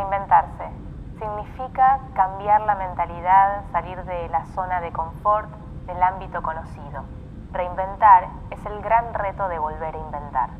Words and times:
Reinventarse 0.00 0.64
significa 1.18 2.00
cambiar 2.14 2.62
la 2.62 2.74
mentalidad, 2.74 3.64
salir 3.70 4.02
de 4.04 4.30
la 4.30 4.46
zona 4.54 4.80
de 4.80 4.90
confort, 4.92 5.50
del 5.86 6.02
ámbito 6.02 6.40
conocido. 6.40 7.04
Reinventar 7.52 8.28
es 8.50 8.64
el 8.64 8.80
gran 8.80 9.12
reto 9.12 9.46
de 9.48 9.58
volver 9.58 9.94
a 9.94 9.98
inventar. 9.98 10.50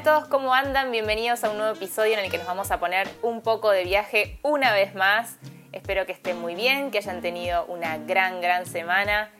A 0.00 0.02
todos, 0.02 0.28
¿cómo 0.28 0.54
andan? 0.54 0.90
Bienvenidos 0.90 1.44
a 1.44 1.50
un 1.50 1.58
nuevo 1.58 1.74
episodio 1.74 2.14
en 2.14 2.20
el 2.20 2.30
que 2.30 2.38
nos 2.38 2.46
vamos 2.46 2.70
a 2.70 2.80
poner 2.80 3.06
un 3.20 3.42
poco 3.42 3.70
de 3.70 3.84
viaje 3.84 4.38
una 4.42 4.72
vez 4.72 4.94
más. 4.94 5.36
Espero 5.72 6.06
que 6.06 6.12
estén 6.12 6.40
muy 6.40 6.54
bien, 6.54 6.90
que 6.90 6.96
hayan 6.96 7.20
tenido 7.20 7.66
una 7.66 7.98
gran, 7.98 8.40
gran 8.40 8.64
semana. 8.64 9.30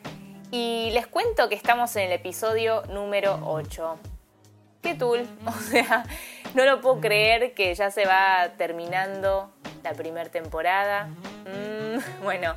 Y 0.51 0.91
les 0.93 1.07
cuento 1.07 1.49
que 1.49 1.55
estamos 1.55 1.97
en 1.97 2.09
el 2.09 2.13
episodio 2.13 2.83
número 2.91 3.41
8. 3.43 3.99
¿Qué 4.83 4.95
tool? 4.95 5.27
O 5.47 5.53
sea, 5.53 6.05
no 6.53 6.67
lo 6.67 6.83
puedo 6.83 7.01
creer 7.01 7.55
que 7.55 7.75
ya 7.75 7.91
se 7.91 8.05
va 8.05 8.51
terminando 8.59 9.51
la 9.83 9.95
primera 9.95 10.29
temporada. 10.29 11.07
Mm, 11.07 12.23
bueno, 12.23 12.55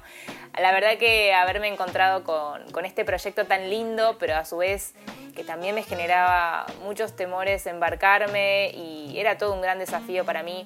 la 0.59 0.71
verdad 0.71 0.97
que 0.97 1.33
haberme 1.33 1.67
encontrado 1.67 2.23
con, 2.23 2.85
este 2.85 3.05
proyecto 3.05 3.45
tan 3.45 3.69
lindo, 3.69 4.17
pero 4.19 4.35
a 4.35 4.45
su 4.45 4.57
vez 4.57 4.93
que 5.35 5.43
también 5.43 5.73
me 5.73 5.83
generaba 5.83 6.65
muchos 6.83 7.15
temores 7.15 7.65
embarcarme 7.65 8.69
y 8.69 9.15
era 9.17 9.37
todo 9.37 9.53
un 9.53 9.61
gran 9.61 9.79
desafío 9.79 10.25
para 10.25 10.43
mí, 10.43 10.65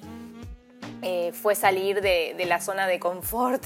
eh, 1.02 1.32
fue 1.32 1.54
salir 1.54 2.00
de, 2.00 2.34
de, 2.36 2.44
la 2.44 2.60
zona 2.60 2.86
de 2.86 2.98
confort. 2.98 3.64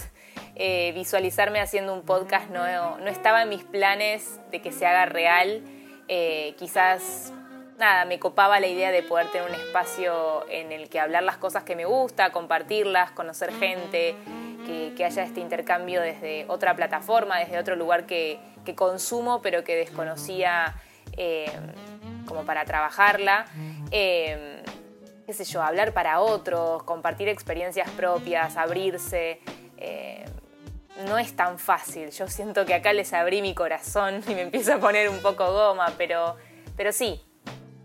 Eh, 0.54 0.92
visualizarme 0.94 1.60
haciendo 1.60 1.94
un 1.94 2.02
podcast 2.02 2.50
no, 2.50 2.98
no, 2.98 3.08
estaba 3.08 3.42
en 3.42 3.48
mis 3.48 3.64
planes 3.64 4.38
de 4.50 4.60
que 4.60 4.70
se 4.70 4.86
haga 4.86 5.06
real. 5.06 5.62
Eh, 6.08 6.54
quizás 6.58 7.32
nada, 7.78 8.04
me 8.04 8.18
copaba 8.18 8.60
la 8.60 8.66
idea 8.66 8.92
de 8.92 9.02
poder 9.02 9.30
tener 9.30 9.48
un 9.48 9.54
espacio 9.54 10.48
en 10.50 10.70
el 10.70 10.88
que 10.88 11.00
hablar 11.00 11.22
las 11.22 11.38
cosas 11.38 11.64
que 11.64 11.74
me 11.74 11.84
gusta, 11.84 12.30
compartirlas, 12.30 13.10
conocer 13.12 13.52
gente, 13.54 14.14
que, 14.66 15.04
haya 15.04 15.22
este 15.22 15.40
intercambio 15.40 16.00
desde 16.00 16.44
otra 16.48 16.76
plataforma, 16.76 17.38
desde 17.38 17.58
otro 17.58 17.76
lugar 17.76 18.06
que, 18.06 18.38
que 18.64 18.74
consumo, 18.74 19.42
pero 19.42 19.64
que 19.64 19.76
desconocía 19.76 20.74
eh, 21.16 21.50
como 22.26 22.44
para 22.44 22.64
trabajarla. 22.64 23.46
Eh, 23.90 24.62
qué 25.26 25.32
sé 25.32 25.44
yo, 25.44 25.62
hablar 25.62 25.92
para 25.92 26.20
otros, 26.20 26.82
compartir 26.84 27.28
experiencias 27.28 27.90
propias, 27.90 28.56
abrirse. 28.56 29.40
Eh, 29.76 30.24
no 31.06 31.18
es 31.18 31.34
tan 31.34 31.58
fácil. 31.58 32.10
Yo 32.10 32.28
siento 32.28 32.66
que 32.66 32.74
acá 32.74 32.92
les 32.92 33.12
abrí 33.12 33.42
mi 33.42 33.54
corazón 33.54 34.22
y 34.28 34.34
me 34.34 34.42
empiezo 34.42 34.74
a 34.74 34.78
poner 34.78 35.08
un 35.08 35.20
poco 35.20 35.50
goma, 35.52 35.92
pero, 35.96 36.36
pero 36.76 36.92
sí, 36.92 37.20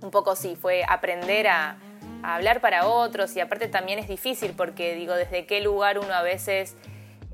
un 0.01 0.11
poco 0.11 0.35
sí, 0.35 0.55
fue 0.55 0.83
aprender 0.87 1.47
a, 1.47 1.77
hablar 2.35 2.59
para 2.59 2.87
otros 2.87 3.35
y 3.37 3.39
aparte 3.39 3.67
también 3.67 3.99
es 3.99 4.07
difícil 4.07 4.53
porque 4.55 4.95
digo, 4.95 5.13
desde 5.15 5.45
qué 5.45 5.61
lugar 5.61 5.97
uno 5.97 6.13
a 6.13 6.21
veces, 6.21 6.75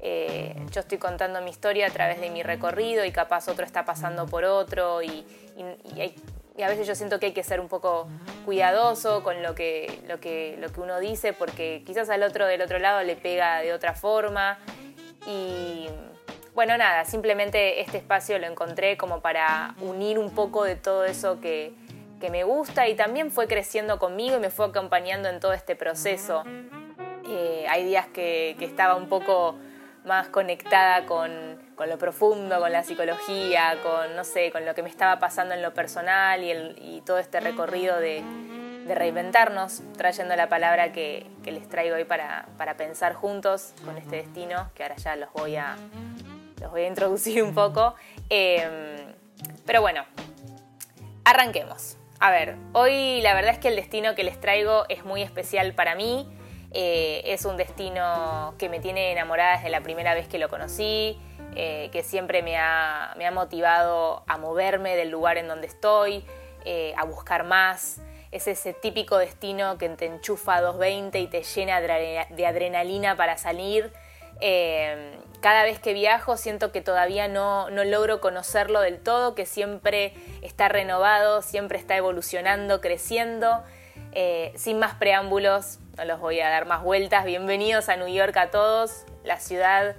eh, 0.01 0.55
yo 0.71 0.81
estoy 0.81 0.99
contando 0.99 1.41
mi 1.41 1.49
historia 1.49 1.87
a 1.87 1.89
través 1.89 2.21
de 2.21 2.29
mi 2.29 2.43
recorrido 2.43 3.03
y 3.03 3.11
capaz 3.11 3.47
otro 3.47 3.65
está 3.65 3.85
pasando 3.85 4.27
por 4.27 4.43
otro 4.43 5.01
y, 5.01 5.25
y, 5.57 5.99
hay, 5.99 6.15
y, 6.55 6.61
a 6.61 6.67
veces 6.67 6.85
yo 6.85 6.93
siento 6.93 7.19
que 7.19 7.27
hay 7.27 7.31
que 7.31 7.43
ser 7.43 7.59
un 7.59 7.69
poco 7.69 8.07
cuidadoso 8.45 9.23
con 9.23 9.41
lo 9.41 9.55
que, 9.55 9.99
lo, 10.07 10.19
que, 10.19 10.57
lo 10.59 10.71
que 10.71 10.79
uno 10.79 10.99
dice 10.99 11.33
porque 11.33 11.81
quizás 11.85 12.09
al 12.09 12.21
otro 12.21 12.45
del 12.45 12.61
otro 12.61 12.77
lado 12.77 13.01
le 13.03 13.15
pega 13.15 13.61
de 13.61 13.73
otra 13.73 13.95
forma. 13.95 14.59
Y 15.25 15.87
bueno, 16.53 16.77
nada, 16.77 17.05
simplemente 17.05 17.81
este 17.81 17.97
espacio 17.97 18.37
lo 18.37 18.45
encontré 18.45 18.95
como 18.95 19.21
para 19.21 19.73
unir 19.81 20.19
un 20.19 20.35
poco 20.35 20.65
de 20.65 20.75
todo 20.75 21.05
eso 21.05 21.41
que, 21.41 21.73
que 22.23 22.29
me 22.29 22.45
gusta 22.45 22.87
y 22.87 22.95
también 22.95 23.31
fue 23.31 23.49
creciendo 23.49 23.99
conmigo 23.99 24.37
y 24.37 24.39
me 24.39 24.49
fue 24.49 24.67
acompañando 24.67 25.27
en 25.27 25.41
todo 25.41 25.51
este 25.51 25.75
proceso. 25.75 26.45
Eh, 27.27 27.65
hay 27.67 27.83
días 27.83 28.07
que, 28.07 28.55
estaba 28.61 28.95
un 28.95 29.09
poco 29.09 29.57
más 30.05 30.29
conectada 30.29 31.05
con, 31.05 31.29
con, 31.75 31.89
lo 31.89 31.97
profundo, 31.97 32.61
con 32.61 32.71
la 32.71 32.81
psicología, 32.83 33.77
con, 33.83 34.15
no 34.15 34.23
sé, 34.23 34.53
con 34.53 34.65
lo 34.65 34.73
que 34.73 34.83
me 34.83 34.87
estaba 34.87 35.19
pasando 35.19 35.53
en 35.53 35.61
lo 35.61 35.73
personal 35.73 36.41
y, 36.41 37.03
todo 37.05 37.19
este 37.19 37.41
recorrido 37.41 37.99
de, 37.99 38.23
reinventarnos, 38.87 39.81
trayendo 39.97 40.33
la 40.37 40.47
palabra 40.47 40.93
que, 40.93 41.27
que 41.43 41.51
les 41.51 41.67
traigo 41.67 41.97
hoy 41.97 42.05
para, 42.05 42.45
para, 42.57 42.77
pensar 42.77 43.15
juntos 43.15 43.73
con 43.83 43.97
este 43.97 44.15
destino, 44.15 44.71
que 44.75 44.83
ahora 44.83 44.95
ya 44.95 45.17
los 45.17 45.29
voy 45.33 45.57
a, 45.57 45.75
los 46.61 46.71
voy 46.71 46.83
a 46.83 46.87
introducir 46.87 47.43
un 47.43 47.53
poco. 47.53 47.95
Eh, 48.29 49.13
pero 49.65 49.81
bueno, 49.81 50.05
arranquemos. 51.25 51.97
A 52.23 52.31
ver, 52.31 52.55
hoy 52.71 53.19
la 53.19 53.33
verdad 53.33 53.51
es 53.51 53.59
que 53.59 53.67
el 53.67 53.75
destino 53.75 54.15
que 54.15 54.23
les 54.23 54.39
traigo 54.39 54.85
es 54.87 55.03
muy 55.03 55.21
especial 55.21 55.73
para 55.73 55.93
mí. 55.93 56.25
Eh, 56.71 57.21
es 57.25 57.43
un 57.43 57.57
destino 57.57 58.55
que 58.57 58.69
me 58.69 58.79
tiene 58.79 59.11
enamorada 59.11 59.57
desde 59.57 59.69
la 59.69 59.81
primera 59.81 60.13
vez 60.13 60.29
que 60.29 60.37
lo 60.37 60.47
conocí, 60.47 61.19
eh, 61.57 61.89
que 61.91 62.01
siempre 62.01 62.41
me 62.41 62.55
ha, 62.55 63.13
motivado 63.33 64.23
a 64.25 64.37
moverme 64.37 64.95
del 64.95 65.09
lugar 65.09 65.37
en 65.37 65.49
donde 65.49 65.67
estoy, 65.67 66.23
eh, 66.63 66.93
a 66.95 67.03
buscar 67.03 67.43
más. 67.43 67.99
Es 68.31 68.47
ese 68.47 68.71
típico 68.71 69.17
destino 69.17 69.77
que 69.77 69.89
te 69.89 70.05
enchufa 70.05 70.55
a 70.55 70.61
220 70.61 71.19
y 71.19 71.27
te 71.27 71.43
llena 71.43 71.81
de 71.81 72.45
adrenalina 72.47 73.17
para 73.17 73.35
salir. 73.35 73.91
Eh, 74.41 75.17
cada 75.41 75.63
vez 75.63 75.79
que 75.79 75.93
viajo 75.93 76.37
siento 76.37 76.71
que 76.71 76.81
todavía 76.81 77.27
no, 77.27 77.69
no, 77.69 77.83
logro 77.83 78.21
conocerlo 78.21 78.79
del 78.79 78.99
todo, 78.99 79.35
que 79.35 79.45
siempre 79.45 80.13
está 80.41 80.69
renovado, 80.69 81.41
siempre 81.41 81.77
está 81.77 81.97
evolucionando, 81.97 82.79
creciendo. 82.79 83.63
Eh, 84.13 84.53
sin 84.55 84.79
más 84.79 84.95
preámbulos, 84.95 85.79
no 85.97 86.05
los 86.05 86.19
voy 86.19 86.39
a 86.39 86.49
dar 86.49 86.65
más 86.65 86.83
vueltas. 86.83 87.25
Bienvenidos 87.25 87.89
a 87.89 87.97
New 87.97 88.07
York 88.07 88.37
a 88.37 88.51
todos, 88.51 89.05
la 89.23 89.39
ciudad 89.39 89.95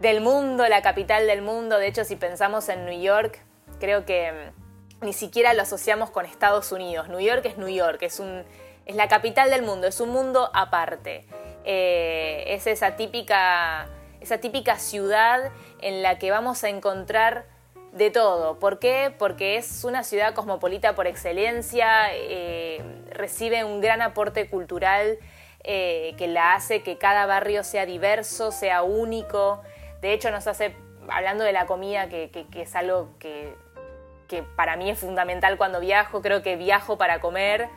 del 0.00 0.20
mundo, 0.20 0.68
la 0.68 0.82
capital 0.82 1.26
del 1.26 1.42
mundo. 1.42 1.78
De 1.78 1.86
hecho, 1.86 2.04
si 2.04 2.16
pensamos 2.16 2.68
en 2.68 2.84
New 2.84 3.00
York, 3.00 3.38
creo 3.80 4.04
que 4.04 4.52
ni 5.00 5.12
siquiera 5.12 5.54
lo 5.54 5.62
asociamos 5.62 6.10
con 6.10 6.26
Estados 6.26 6.72
Unidos. 6.72 7.08
New 7.08 7.20
York 7.20 7.44
es 7.46 7.58
New 7.58 7.68
York, 7.68 8.02
es, 8.02 8.20
un, 8.20 8.44
es 8.86 8.96
la 8.96 9.08
capital 9.08 9.50
del 9.50 9.62
mundo, 9.62 9.86
es 9.86 10.00
un 10.00 10.10
mundo 10.10 10.50
aparte. 10.54 11.26
Eh, 11.64 12.44
es 12.48 12.66
esa 12.66 12.96
típica 12.96 13.88
esa 14.22 14.38
típica 14.38 14.78
ciudad 14.78 15.50
en 15.80 16.02
la 16.02 16.18
que 16.18 16.30
vamos 16.30 16.62
a 16.64 16.68
encontrar 16.68 17.44
de 17.92 18.10
todo. 18.10 18.58
¿Por 18.58 18.78
qué? 18.78 19.14
Porque 19.18 19.56
es 19.56 19.84
una 19.84 20.04
ciudad 20.04 20.32
cosmopolita 20.34 20.94
por 20.94 21.06
excelencia, 21.06 22.06
eh, 22.12 22.82
recibe 23.10 23.64
un 23.64 23.80
gran 23.80 24.00
aporte 24.00 24.48
cultural 24.48 25.18
eh, 25.64 26.14
que 26.16 26.28
la 26.28 26.54
hace 26.54 26.82
que 26.82 26.98
cada 26.98 27.26
barrio 27.26 27.64
sea 27.64 27.84
diverso, 27.84 28.52
sea 28.52 28.82
único. 28.82 29.60
De 30.00 30.12
hecho, 30.12 30.30
nos 30.30 30.46
hace, 30.46 30.74
hablando 31.08 31.44
de 31.44 31.52
la 31.52 31.66
comida, 31.66 32.08
que, 32.08 32.30
que, 32.30 32.46
que 32.46 32.62
es 32.62 32.74
algo 32.74 33.10
que, 33.18 33.54
que 34.26 34.42
para 34.42 34.76
mí 34.76 34.88
es 34.88 34.98
fundamental 34.98 35.58
cuando 35.58 35.80
viajo, 35.80 36.22
creo 36.22 36.42
que 36.42 36.56
viajo 36.56 36.96
para 36.96 37.20
comer 37.20 37.68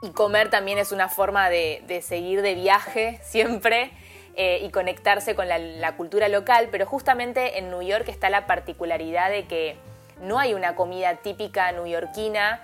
y 0.00 0.10
comer 0.10 0.50
también 0.50 0.78
es 0.78 0.92
una 0.92 1.08
forma 1.08 1.50
de, 1.50 2.02
seguir 2.02 2.42
de 2.42 2.54
viaje 2.54 3.20
siempre 3.24 3.90
eh, 4.34 4.60
y 4.62 4.70
conectarse 4.70 5.34
con 5.34 5.48
la, 5.48 5.96
cultura 5.96 6.28
local, 6.28 6.68
pero 6.70 6.86
justamente 6.86 7.58
en 7.58 7.70
New 7.70 7.82
York 7.82 8.08
está 8.08 8.30
la 8.30 8.46
particularidad 8.46 9.30
de 9.30 9.46
que 9.46 9.76
no 10.20 10.38
hay 10.38 10.54
una 10.54 10.74
comida 10.74 11.16
típica 11.16 11.72
newyorkina. 11.72 12.60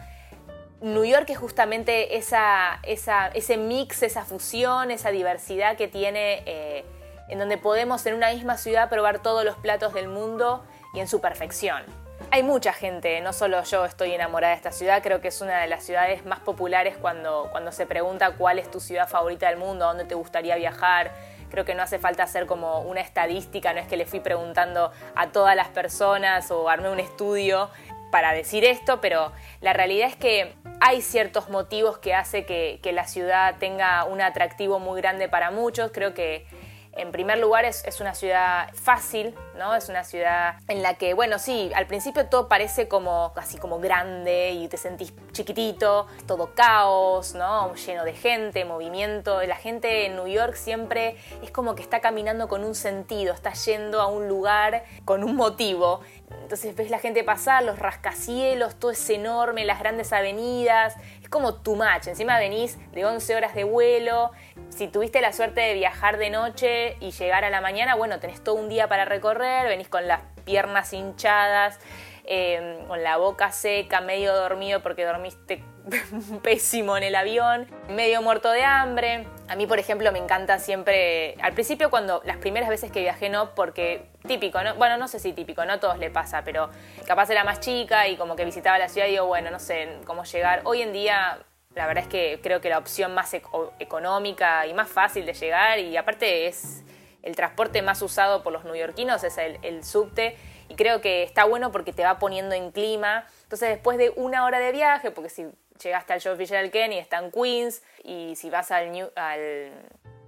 New 0.81 1.05
York 1.05 1.31
es 1.31 1.39
justamente 1.39 2.17
esa, 2.17 2.79
esa, 2.83 3.29
ese 3.29 3.57
mix, 3.57 4.03
esa 4.03 4.25
fusión, 4.25 4.91
esa 4.91 5.11
diversidad 5.11 5.77
que 5.77 5.89
tiene, 5.89 6.43
eh, 6.47 6.85
en 7.29 7.39
donde 7.39 7.59
podemos 7.59 8.05
en 8.07 8.15
una 8.15 8.33
misma 8.33 8.59
ciudad 8.59 8.89
probar 8.91 9.21
todos 9.21 9.45
los 9.45 9.57
platos 9.57 9.95
del 9.95 10.09
mundo 10.09 10.65
y 10.93 11.01
en 11.01 11.09
su 11.09 11.21
perfección. 11.21 12.04
Hay 12.35 12.43
mucha 12.43 12.73
gente, 12.73 13.21
no 13.21 13.33
solo 13.33 13.63
yo 13.63 13.85
estoy 13.85 14.13
enamorada 14.13 14.55
de 14.55 14.57
esta 14.57 14.73
ciudad, 14.73 15.05
creo 15.05 15.21
que 15.21 15.29
es 15.29 15.41
una 15.41 15.61
de 15.61 15.69
las 15.69 15.85
ciudades 15.85 16.27
más 16.27 16.41
populares 16.41 16.97
cuando, 17.01 17.47
cuando 17.53 17.71
se 17.71 17.87
pregunta 17.87 18.33
cuál 18.33 18.59
es 18.59 18.69
tu 18.73 18.81
ciudad 18.81 19.09
favorita 19.09 19.49
del 19.49 19.57
mundo, 19.57 19.85
a 19.85 19.89
dónde 19.91 20.05
te 20.05 20.17
gustaría 20.17 20.57
viajar, 20.57 21.13
creo 21.49 21.65
que 21.65 21.77
no 21.77 21.85
hace 21.85 22.01
falta 22.01 22.25
hacer 22.25 22.47
como 22.47 22.81
una 22.81 23.03
estadística, 23.03 23.73
no 23.73 23.79
es 23.79 23.87
que 23.87 23.97
le 23.97 24.05
fui 24.05 24.19
preguntando 24.19 24.91
a 25.15 25.29
todas 25.29 25.55
las 25.55 25.69
personas 25.69 26.51
o 26.51 26.69
armé 26.69 26.91
un 26.91 26.99
estudio 26.99 27.71
para 28.11 28.33
decir 28.33 28.65
esto, 28.65 29.01
pero 29.01 29.31
la 29.61 29.73
realidad 29.73 30.09
es 30.09 30.17
que 30.17 30.57
hay 30.81 31.03
ciertos 31.03 31.51
motivos 31.51 31.99
que 31.99 32.15
hace 32.15 32.45
que, 32.45 32.81
que 32.83 32.91
la 32.91 33.07
ciudad 33.07 33.59
tenga 33.61 34.03
un 34.07 34.21
atractivo 34.21 34.81
muy 34.81 35.01
grande 35.01 35.29
para 35.29 35.53
muchos. 35.53 35.93
Creo 35.93 36.15
que 36.15 36.47
En 36.97 37.11
primer 37.11 37.39
lugar, 37.39 37.65
es, 37.65 38.01
una 38.01 38.15
ciudad 38.15 38.69
fácil, 38.75 39.35
¿no? 39.59 39.75
Es 39.75 39.89
una 39.89 40.05
ciudad 40.05 40.57
en 40.69 40.83
la 40.83 40.95
que, 40.95 41.15
bueno, 41.15 41.39
sí, 41.39 41.71
al 41.75 41.87
principio 41.87 42.27
todo 42.27 42.49
parece 42.49 42.87
como 42.87 43.33
así 43.37 43.59
como 43.59 43.81
grande 43.81 44.53
y 44.53 44.69
te 44.69 44.77
sentís 44.77 45.13
chiquitito, 45.33 46.07
todo 46.27 46.55
caos, 46.55 47.35
¿no? 47.35 47.75
Lleno 47.75 48.05
de 48.05 48.13
gente, 48.13 48.65
movimiento. 48.65 49.43
La 49.43 49.57
gente 49.57 50.07
en 50.07 50.15
New 50.17 50.29
York 50.29 50.55
siempre 50.55 51.17
es 51.43 51.51
como 51.51 51.75
que 51.75 51.83
está 51.83 52.01
caminando 52.01 52.47
con 52.47 52.65
un 52.65 52.75
sentido, 52.75 53.35
está 53.35 53.53
yendo 53.53 54.01
a 54.01 54.07
un 54.07 54.29
lugar 54.29 54.85
con 55.05 55.25
un 55.25 55.35
motivo. 55.35 56.01
Entonces 56.43 56.77
ves 56.77 56.91
la 56.91 56.99
gente 56.99 57.25
pasar, 57.25 57.63
los 57.65 57.79
rascacielos, 57.79 58.77
todo 58.77 58.91
es 58.91 59.11
enorme, 59.11 59.65
las 59.65 59.79
grandes 59.79 60.13
avenidas, 60.13 60.95
es 61.23 61.29
como 61.29 61.55
tu 61.55 61.75
match. 61.77 62.09
Encima 62.09 62.39
venís 62.39 62.79
de 62.93 63.05
11 63.05 63.37
horas 63.37 63.55
de 63.55 63.65
vuelo. 63.65 64.31
Si 64.69 64.89
tuviste 64.89 65.21
la 65.21 65.33
suerte 65.33 65.61
de 65.61 65.75
viajar 65.75 66.19
de 66.19 66.31
noche 66.31 66.97
y 67.01 67.13
llegar 67.13 67.45
a 67.45 67.51
la 67.51 67.61
mañana, 67.61 67.95
bueno, 67.95 68.21
tenés 68.21 68.43
todo 68.43 68.57
un 68.57 68.69
día 68.69 68.89
para 68.89 69.05
recorrer, 69.05 69.69
venís 69.69 69.89
con 69.89 70.07
las 70.07 70.21
piernas 70.45 70.93
hinchadas, 70.93 71.79
eh, 72.25 72.85
con 72.89 73.03
la 73.03 73.17
boca 73.17 73.51
seca, 73.53 74.01
medio 74.01 74.35
dormido 74.35 74.83
porque 74.83 75.05
dormiste 75.05 75.63
pésimo 76.43 76.97
en 76.97 77.03
el 77.03 77.15
avión, 77.15 77.67
medio 77.89 78.23
muerto 78.23 78.51
de 78.51 78.63
hambre. 78.65 79.27
A 79.49 79.57
mí, 79.57 79.67
por 79.67 79.79
ejemplo, 79.79 80.11
me 80.13 80.19
encanta 80.19 80.59
siempre, 80.59 81.37
al 81.41 81.53
principio 81.53 81.91
cuando 81.91 82.23
las 82.25 82.39
primeras 82.39 82.69
veces 82.69 82.91
que 82.91 83.01
viajé 83.01 83.29
no, 83.29 83.55
porque 83.55 84.07
típico, 84.27 84.63
¿no? 84.63 84.75
bueno, 84.77 84.97
no 84.97 85.09
sé 85.09 85.19
si 85.19 85.33
típico, 85.33 85.65
no 85.65 85.75
a 85.75 85.81
todos 85.81 85.99
le 85.99 86.11
pasa, 86.11 86.43
pero 86.45 86.71
capaz 87.07 87.29
era 87.31 87.45
más 87.45 87.61
chica 87.61 88.09
y 88.09 88.17
como 88.17 88.37
que 88.37 88.45
visitaba 88.45 88.79
la 88.79 88.89
ciudad 88.89 89.07
y 89.09 89.13
digo, 89.13 89.27
bueno, 89.27 89.51
no 89.51 89.59
sé 89.59 89.99
cómo 90.07 90.25
llegar. 90.25 90.63
Hoy 90.65 90.83
en 90.83 90.93
día 90.93 91.39
la 91.75 91.87
verdad 91.87 92.05
es 92.05 92.09
que 92.09 92.41
creo 92.43 92.61
que 92.61 92.69
la 92.69 92.79
opción 92.79 93.15
más 93.15 93.35
económica 93.35 94.67
y 94.67 94.75
más 94.75 94.89
fácil 94.89 95.27
de 95.27 95.35
llegar 95.35 95.79
y 95.81 95.97
aparte 95.97 96.47
es 96.47 96.85
el 97.23 97.35
transporte 97.35 97.83
más 97.83 98.01
usado 98.01 98.43
por 98.43 98.53
los 98.53 98.65
neoyorquinos 98.65 99.25
es 99.25 99.39
el, 99.39 99.59
el 99.63 99.83
subte 99.83 100.37
y 100.69 100.75
creo 100.77 101.01
que 101.01 101.23
está 101.23 101.45
bueno 101.45 101.73
porque 101.73 101.93
te 101.93 102.05
va 102.05 102.19
poniendo 102.19 102.55
en 102.55 102.71
clima. 102.71 103.27
Entonces 103.43 103.69
después 103.69 103.99
de 103.99 104.11
una 104.17 104.45
hora 104.45 104.59
de 104.59 104.73
viaje, 104.73 105.11
porque 105.11 105.31
si 105.31 105.47
llegaste 105.83 106.13
al 106.13 106.23
Joe 106.23 106.37
Fisher 106.37 106.71
Kenny 106.71 106.99
está 106.99 107.19
en 107.19 107.31
Queens 107.31 107.83
y 108.03 108.37
si 108.37 108.51
vas 108.51 108.71
al, 108.71 108.93
New, 108.93 109.11
al 109.17 109.73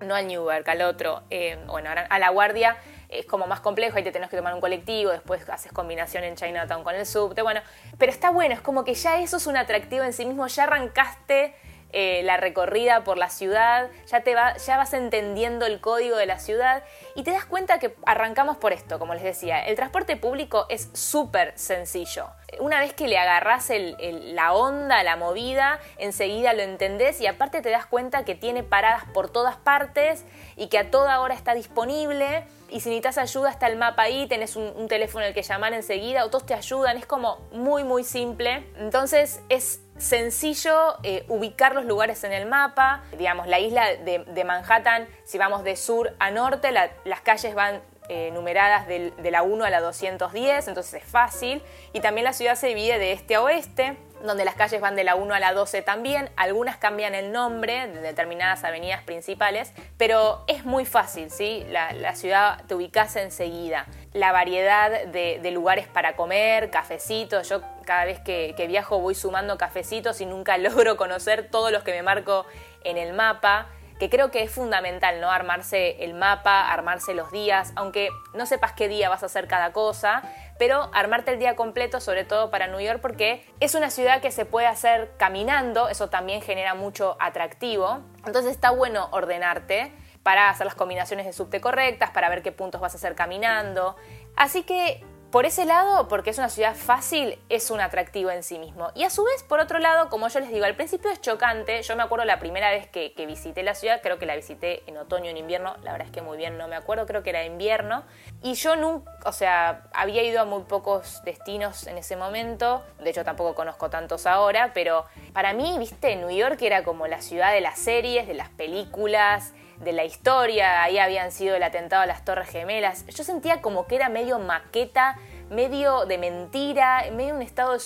no 0.01 0.15
al 0.15 0.27
Newark, 0.27 0.69
al 0.69 0.83
otro, 0.83 1.23
eh, 1.31 1.59
bueno, 1.67 1.91
a 1.91 2.19
la 2.19 2.29
Guardia 2.31 2.77
es 3.09 3.25
como 3.27 3.47
más 3.47 3.61
complejo, 3.61 3.97
ahí 3.97 4.03
te 4.03 4.13
tenés 4.13 4.29
que 4.29 4.37
tomar 4.37 4.55
un 4.55 4.61
colectivo, 4.61 5.11
después 5.11 5.49
haces 5.49 5.73
combinación 5.73 6.25
en 6.25 6.35
Chinatown 6.35 6.83
con 6.83 6.95
el 6.95 7.07
subte, 7.07 7.43
bueno, 7.43 7.61
pero 7.99 8.11
está 8.11 8.31
bueno, 8.31 8.55
es 8.55 8.61
como 8.61 8.85
que 8.85 8.95
ya 8.95 9.21
eso 9.21 9.37
es 9.37 9.47
un 9.47 9.57
atractivo 9.57 10.05
en 10.05 10.13
sí 10.13 10.27
mismo, 10.27 10.47
ya 10.49 10.65
arrancaste 10.65 11.55
eh, 11.93 12.23
la 12.25 12.37
recorrida 12.37 13.05
por 13.05 13.19
la 13.19 13.31
ciudad, 13.31 13.89
ya, 14.07 14.21
te 14.21 14.35
va, 14.35 14.57
ya 14.57 14.77
vas 14.77 14.93
entendiendo 14.93 15.67
el 15.67 15.81
código 15.81 16.17
de 16.17 16.27
la 16.27 16.39
ciudad 16.39 16.83
y 17.15 17.23
te 17.23 17.31
das 17.31 17.45
cuenta 17.45 17.79
que 17.79 17.95
arrancamos 18.05 18.57
por 18.57 18.73
esto, 18.73 18.99
como 18.99 19.15
les 19.15 19.23
decía, 19.23 19.65
el 19.65 19.77
transporte 19.77 20.17
público 20.17 20.67
es 20.69 20.91
súper 20.93 21.53
sencillo. 21.57 22.29
Una 22.61 22.81
vez 22.81 22.93
que 22.93 23.09
le 23.09 23.19
agarras 23.19 23.71
la 23.99 24.53
onda, 24.53 25.03
la 25.03 25.17
movida, 25.17 25.81
enseguida 25.99 26.53
lo 26.53 26.63
entendés 26.63 27.21
y 27.21 27.27
aparte 27.27 27.63
te 27.63 27.71
das 27.71 27.87
cuenta 27.87 28.25
que 28.25 28.35
tiene 28.35 28.63
paradas 28.63 29.05
por 29.13 29.31
todas 29.31 29.57
partes 29.57 30.25
y 30.57 30.69
que 30.69 30.79
a 30.79 30.91
toda 30.91 31.21
hora 31.21 31.35
está 31.35 31.55
disponible 31.55 32.45
y 32.69 32.81
si 32.81 32.89
necesitas 32.89 33.19
ayuda 33.19 33.51
está 33.51 33.69
el 33.69 33.77
mapa 33.77 34.03
ahí, 34.03 34.27
tenés 34.27 34.57
un, 34.57 34.89
teléfono 34.89 35.25
al 35.25 35.35
que 35.35 35.43
llamar 35.43 35.73
enseguida, 35.73 36.25
o 36.25 36.31
todos 36.31 36.47
te 36.47 36.55
ayudan, 36.55 36.97
es 36.97 37.07
como 37.07 37.39
muy 37.53 37.85
muy 37.85 38.03
simple. 38.05 38.67
Entonces 38.77 39.41
es 39.49 39.81
sencillo 39.99 40.97
eh, 41.03 41.25
ubicar 41.29 41.75
los 41.75 41.85
lugares 41.85 42.25
en 42.25 42.33
el 42.33 42.47
mapa. 42.47 43.03
Digamos, 43.17 43.47
la 43.47 43.59
isla 43.59 43.95
de, 43.97 44.45
Manhattan, 44.45 45.09
si 45.25 45.39
vamos 45.39 45.65
de 45.65 45.77
sur 45.77 46.15
a 46.19 46.31
norte, 46.31 46.71
las 46.73 47.21
calles 47.23 47.55
van 47.55 47.81
eh, 48.09 48.31
numeradas 48.33 48.87
de 48.87 49.31
la 49.31 49.43
1 49.43 49.65
a 49.65 49.71
la 49.71 49.81
210, 49.81 50.69
entonces 50.69 51.03
es 51.03 51.05
fácil. 51.05 51.63
Y 51.93 52.01
también 52.01 52.25
la 52.25 52.33
ciudad 52.33 52.55
se 52.55 52.69
divide 52.69 52.99
de 52.99 53.13
este 53.13 53.35
a 53.35 53.43
oeste 53.43 53.97
donde 54.23 54.45
las 54.45 54.55
calles 54.55 54.81
van 54.81 54.97
de 54.97 55.05
la 55.05 55.15
1 55.15 55.35
a 55.35 55.41
la 55.41 55.53
12 55.53 55.83
también, 55.83 56.31
algunas 56.37 56.77
cambian 56.77 57.15
el 57.15 57.33
nombre 57.33 57.87
de 57.87 58.01
determinadas 58.01 58.65
avenidas 58.65 59.03
principales, 59.03 59.73
pero 59.97 60.45
es 60.47 60.65
muy 60.65 60.85
fácil, 60.85 61.31
¿sí? 61.31 61.65
La, 61.69 62.15
ciudad 62.15 62.65
te 62.67 62.75
ubicas 62.75 63.17
enseguida. 63.17 63.87
La 64.13 64.33
variedad 64.33 65.07
de, 65.07 65.51
lugares 65.51 65.87
para 65.87 66.17
comer, 66.17 66.71
cafecitos, 66.71 67.49
yo 67.49 67.63
cada 67.85 68.05
vez 68.05 68.21
que, 68.21 68.55
que 68.57 68.67
viajo 68.67 68.99
voy 68.99 69.15
sumando 69.15 69.59
cafecitos 69.59 70.21
y 70.21 70.27
nunca 70.27 70.59
logro 70.59 70.97
conocer 70.97 71.49
todos 71.51 71.71
los 71.73 71.83
que 71.83 71.93
me 71.93 72.03
marco 72.03 72.47
en 72.85 72.97
el 72.97 73.13
mapa 73.13 73.69
que 73.99 74.11
creo 74.11 74.31
que 74.31 74.43
es 74.43 74.51
fundamental, 74.51 75.21
¿no? 75.21 75.31
Armarse 75.31 76.05
el 76.05 76.15
mapa, 76.15 76.71
armarse 76.71 77.15
los 77.15 77.31
días, 77.31 77.73
aunque 77.77 78.11
no 78.35 78.45
sepas 78.47 78.73
qué 78.73 78.89
día 78.89 79.09
vas 79.09 79.23
a 79.23 79.27
hacer 79.27 79.49
cada 79.49 79.73
cosa, 79.73 80.23
pero 80.59 80.91
armarte 80.93 81.33
el 81.33 81.39
día 81.39 81.57
completo, 81.57 82.01
sobre 82.01 82.25
todo 82.25 82.51
para 82.51 82.67
New 82.67 82.81
York, 82.81 83.01
porque 83.01 83.45
es 83.61 83.75
una 83.75 83.91
ciudad 83.91 84.21
que 84.21 84.31
se 84.31 84.45
puede 84.45 84.67
hacer 84.67 85.13
caminando, 85.17 85.89
eso 85.89 86.09
también 86.09 86.43
genera 86.43 86.75
mucho 86.75 87.17
atractivo. 87.21 88.01
Entonces 88.27 88.53
está 88.53 88.71
bueno 88.71 89.09
ordenarte 89.13 89.93
para 90.23 90.51
hacer 90.51 90.67
las 90.67 90.75
combinaciones 90.75 91.27
de 91.27 91.33
subte 91.33 91.61
correctas, 91.61 92.11
para 92.11 92.29
ver 92.29 92.43
qué 92.43 92.53
puntos 92.53 92.81
vas 92.81 92.95
a 92.95 92.97
hacer 92.97 93.15
caminando. 93.15 93.97
Así 94.35 94.65
que 94.65 95.05
por 95.31 95.45
ese 95.45 95.65
lado, 95.65 96.09
porque 96.09 96.31
es 96.31 96.39
una 96.39 96.49
ciudad 96.49 96.75
fácil, 96.75 97.39
es 97.49 97.71
un 97.71 97.81
atractivo 97.81 98.31
en 98.31 98.43
sí 98.43 98.59
mismo. 98.59 98.91
Y 98.95 99.03
a 99.03 99.11
su 99.11 99.25
vez, 99.25 99.43
por 99.43 99.61
otro 99.61 99.79
lado, 99.79 100.09
como 100.09 100.29
yo 100.29 100.41
les 100.41 100.51
digo, 100.51 100.65
al 100.65 100.77
principio 100.77 101.11
es 101.11 101.21
chocante. 101.21 101.83
Yo 101.83 101.97
me 101.97 102.03
acuerdo 102.03 102.25
la 102.25 102.39
primera 102.39 102.71
vez 102.71 102.89
que, 102.89 103.13
visité 103.27 103.65
la 103.65 103.75
ciudad, 103.75 104.01
creo 104.03 104.19
que 104.19 104.27
la 104.27 104.37
visité 104.37 104.85
en 104.87 104.97
otoño 104.97 105.29
en 105.29 105.37
invierno, 105.37 105.77
la 105.83 105.93
verdad 105.93 106.07
es 106.07 106.13
que 106.13 106.23
muy 106.23 106.37
bien 106.39 106.57
no 106.57 106.69
me 106.69 106.77
acuerdo, 106.77 107.07
creo 107.07 107.23
que 107.25 107.31
era 107.31 107.45
invierno. 107.45 108.05
Y 108.43 108.55
yo 108.55 108.77
nunca, 108.77 109.11
o 109.25 109.33
sea, 109.33 109.83
había 109.93 110.23
ido 110.23 110.41
a 110.41 110.45
muy 110.45 110.63
pocos 110.63 111.23
destinos 111.25 111.87
en 111.89 111.99
ese 111.99 112.17
momento, 112.17 112.85
de 113.01 113.11
hecho 113.11 113.25
tampoco 113.25 113.55
conozco 113.55 113.91
tantos 113.91 114.27
ahora, 114.27 114.71
pero 114.75 115.07
para 115.33 115.55
mí, 115.55 115.77
viste, 115.79 116.15
New 116.17 116.31
York 116.31 116.63
era 116.63 116.85
como 116.85 117.09
la 117.09 117.21
ciudad 117.21 117.53
de 117.53 117.61
las 117.61 117.79
series, 117.79 118.29
de 118.29 118.35
las 118.35 118.51
películas, 118.51 119.53
de 119.81 119.93
la 119.93 120.05
historia, 120.05 120.83
ahí 120.83 120.99
habían 120.99 121.33
sido 121.33 121.55
el 121.55 121.63
atentado 121.63 122.03
a 122.03 122.07
las 122.07 122.25
Torres 122.25 122.49
Gemelas. 122.49 123.07
Yo 123.07 123.25
sentía 123.25 123.61
como 123.61 123.87
que 123.87 123.97
era 123.97 124.09
medio 124.09 124.39
maqueta, 124.39 125.19
medio 125.51 126.07
de 126.07 126.19
mentira, 126.19 127.05
medio 127.13 127.35
un 127.35 127.43
estado 127.43 127.73
de 127.73 127.81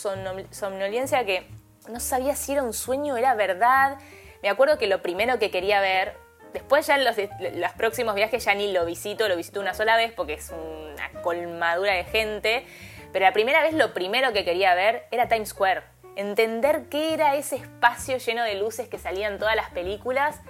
somnolencia 0.50 1.24
que 1.24 1.46
no 1.88 2.00
sabía 2.00 2.36
si 2.36 2.52
era 2.52 2.62
un 2.62 2.72
sueño 2.72 3.16
era 3.16 3.34
verdad. 3.34 3.98
Me 4.42 4.48
acuerdo 4.48 4.78
que 4.78 4.86
lo 4.86 5.02
primero 5.02 5.38
que 5.38 5.50
quería 5.50 5.80
ver, 5.80 6.16
después 6.52 6.86
ya 6.86 6.96
en 6.96 7.04
los, 7.04 7.16
los 7.16 7.72
próximos 7.72 8.14
viajes 8.14 8.44
ya 8.44 8.54
ni 8.54 8.72
lo 8.72 8.86
visito, 8.86 9.28
lo 9.28 9.36
visito 9.36 9.60
una 9.60 9.74
sola 9.74 9.96
vez 9.96 10.12
porque 10.12 10.34
es 10.34 10.50
una 10.50 11.22
colmadura 11.22 11.94
de 11.94 12.04
gente, 12.04 12.64
pero 13.12 13.24
la 13.24 13.32
primera 13.32 13.62
vez 13.62 13.74
lo 13.74 13.92
primero 13.92 14.32
que 14.32 14.44
quería 14.44 14.74
ver 14.74 15.06
era 15.10 15.28
Times 15.28 15.50
Square. 15.50 15.82
Entender 16.16 16.86
qué 16.90 17.14
era 17.14 17.36
ese 17.36 17.56
espacio 17.56 18.18
lleno 18.18 18.42
de 18.42 18.54
luces 18.54 18.88
que 18.88 18.98
salían 18.98 19.38
todas 19.38 19.56
las 19.56 19.70
películas 19.70 20.40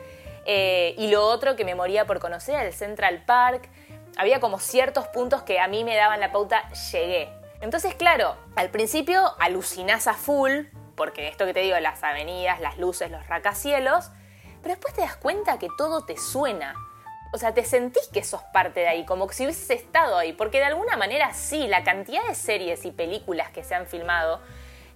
eh, 0.46 0.94
y 0.98 1.08
lo 1.08 1.24
otro 1.26 1.56
que 1.56 1.64
me 1.64 1.74
moría 1.74 2.06
por 2.06 2.18
conocer, 2.20 2.66
el 2.66 2.72
Central 2.72 3.22
Park. 3.26 3.68
Había 4.16 4.40
como 4.40 4.58
ciertos 4.58 5.06
puntos 5.08 5.42
que 5.42 5.60
a 5.60 5.68
mí 5.68 5.84
me 5.84 5.96
daban 5.96 6.20
la 6.20 6.32
pauta, 6.32 6.68
llegué. 6.92 7.28
Entonces, 7.60 7.94
claro, 7.94 8.36
al 8.56 8.70
principio 8.70 9.34
alucinás 9.38 10.06
a 10.06 10.14
full, 10.14 10.62
porque 10.96 11.28
esto 11.28 11.46
que 11.46 11.54
te 11.54 11.60
digo, 11.60 11.78
las 11.78 12.02
avenidas, 12.02 12.60
las 12.60 12.78
luces, 12.78 13.10
los 13.10 13.26
racacielos, 13.26 14.10
pero 14.62 14.74
después 14.74 14.94
te 14.94 15.02
das 15.02 15.16
cuenta 15.16 15.58
que 15.58 15.68
todo 15.76 16.04
te 16.04 16.16
suena. 16.16 16.74
O 17.32 17.38
sea, 17.38 17.54
te 17.54 17.64
sentís 17.64 18.08
que 18.08 18.24
sos 18.24 18.42
parte 18.52 18.80
de 18.80 18.88
ahí, 18.88 19.04
como 19.04 19.28
si 19.30 19.44
hubieses 19.44 19.70
estado 19.70 20.18
ahí, 20.18 20.32
porque 20.32 20.58
de 20.58 20.64
alguna 20.64 20.96
manera 20.96 21.32
sí, 21.32 21.68
la 21.68 21.84
cantidad 21.84 22.26
de 22.26 22.34
series 22.34 22.84
y 22.84 22.90
películas 22.90 23.50
que 23.50 23.62
se 23.62 23.74
han 23.74 23.86
filmado 23.86 24.40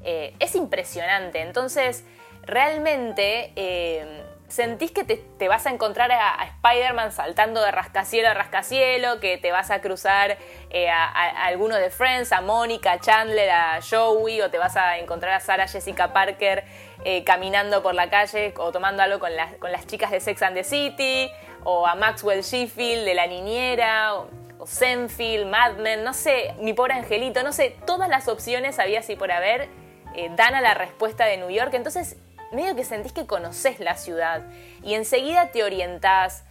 eh, 0.03 0.35
es 0.41 0.55
impresionante. 0.57 1.43
Entonces, 1.43 2.05
realmente 2.43 3.53
eh, 3.57 4.25
sentís 4.49 4.91
que 4.93 5.05
te, 5.05 5.49
vas 5.49 5.67
a 5.67 5.71
encontrar 5.71 6.11
a, 6.13 6.45
Spider-Man 6.45 7.13
saltando 7.13 7.63
de 7.63 7.71
rascacielo 7.71 8.29
a 8.29 8.35
rascacielo, 8.35 9.21
que 9.21 9.39
te 9.39 9.53
vas 9.53 9.71
a 9.71 9.81
cruzar 9.81 10.39
eh, 10.71 10.91
a, 10.91 11.47
alguno 11.47 11.77
de 11.77 11.91
Friends, 11.91 12.33
a 12.33 12.41
Mónica, 12.41 12.93
a 12.93 13.01
Chandler, 13.01 13.51
a 13.51 13.81
Joey, 13.83 14.41
o 14.43 14.51
te 14.51 14.59
vas 14.59 14.77
a 14.77 14.99
encontrar 14.99 15.35
a 15.35 15.41
Sarah 15.41 15.67
Jessica 15.67 16.13
Parker 16.13 16.65
eh, 17.05 17.25
caminando 17.25 17.83
por 17.83 17.95
la 17.95 18.11
calle 18.11 18.55
o 18.57 18.73
tomando 18.73 19.03
algo 19.03 19.19
con, 19.19 19.31
las 19.37 19.87
chicas 19.87 20.11
de 20.11 20.21
Sex 20.21 20.43
and 20.43 20.57
the 20.57 20.65
City, 20.65 21.31
o 21.65 21.87
a 21.87 21.95
Maxwell 21.95 22.43
Sheffield 22.43 23.05
de 23.05 23.15
La 23.15 23.27
Niñera, 23.27 24.15
o, 24.15 24.29
o 24.59 24.67
Senfield, 24.67 25.47
Mad 25.47 25.77
Men, 25.77 26.05
no 26.05 26.15
sé, 26.15 26.55
mi 26.59 26.73
pobre 26.75 26.95
angelito, 26.95 27.43
no 27.43 27.53
sé, 27.53 27.77
todas 27.87 28.09
las 28.09 28.29
opciones 28.29 28.79
había 28.79 29.01
así 29.01 29.17
por 29.17 29.33
haber 29.33 29.69
eh, 30.15 30.31
dan 30.37 30.55
a 30.55 30.61
la 30.61 30.75
respuesta 30.75 31.27
de 31.27 31.37
New 31.37 31.51
York. 31.51 31.75
Entonces 31.75 32.17
medio 32.55 32.75
que 32.75 32.85
sentís 32.85 33.13
que 33.13 33.27
conoces 33.27 33.81
la 33.81 33.97
ciudad 33.97 34.43
y 34.83 34.95
enseguida 34.95 35.49
te 35.49 35.63
orientás. 35.63 36.45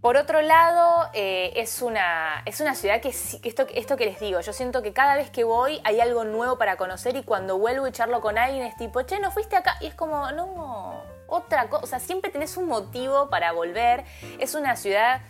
Por 0.00 0.16
otro 0.16 0.40
lado, 0.40 1.08
eh, 1.14 1.52
es, 1.56 1.82
una, 1.82 2.42
es 2.44 2.60
una 2.60 2.74
ciudad 2.74 3.00
que, 3.00 3.08
esto, 3.08 3.66
esto 3.74 3.96
que 3.96 4.04
les 4.04 4.20
digo, 4.20 4.40
yo 4.40 4.52
siento 4.52 4.82
que 4.82 4.92
cada 4.92 5.16
vez 5.16 5.30
que 5.30 5.42
voy 5.42 5.80
hay 5.84 6.00
algo 6.00 6.24
nuevo 6.24 6.58
para 6.58 6.76
conocer 6.76 7.16
y 7.16 7.22
cuando 7.22 7.58
vuelvo 7.58 7.88
y 7.88 7.92
charlo 7.92 8.20
con 8.20 8.38
alguien 8.38 8.64
es 8.64 8.76
tipo, 8.76 9.02
che, 9.02 9.18
¿no 9.18 9.32
fuiste 9.32 9.56
acá? 9.56 9.76
Y 9.80 9.86
es 9.86 9.94
como, 9.94 10.30
no, 10.32 11.02
otra 11.26 11.68
cosa, 11.68 11.98
siempre 11.98 12.30
tenés 12.30 12.56
un 12.56 12.68
motivo 12.68 13.30
para 13.30 13.52
volver. 13.52 14.04
Es 14.38 14.54
una 14.54 14.76
ciudad 14.76 15.22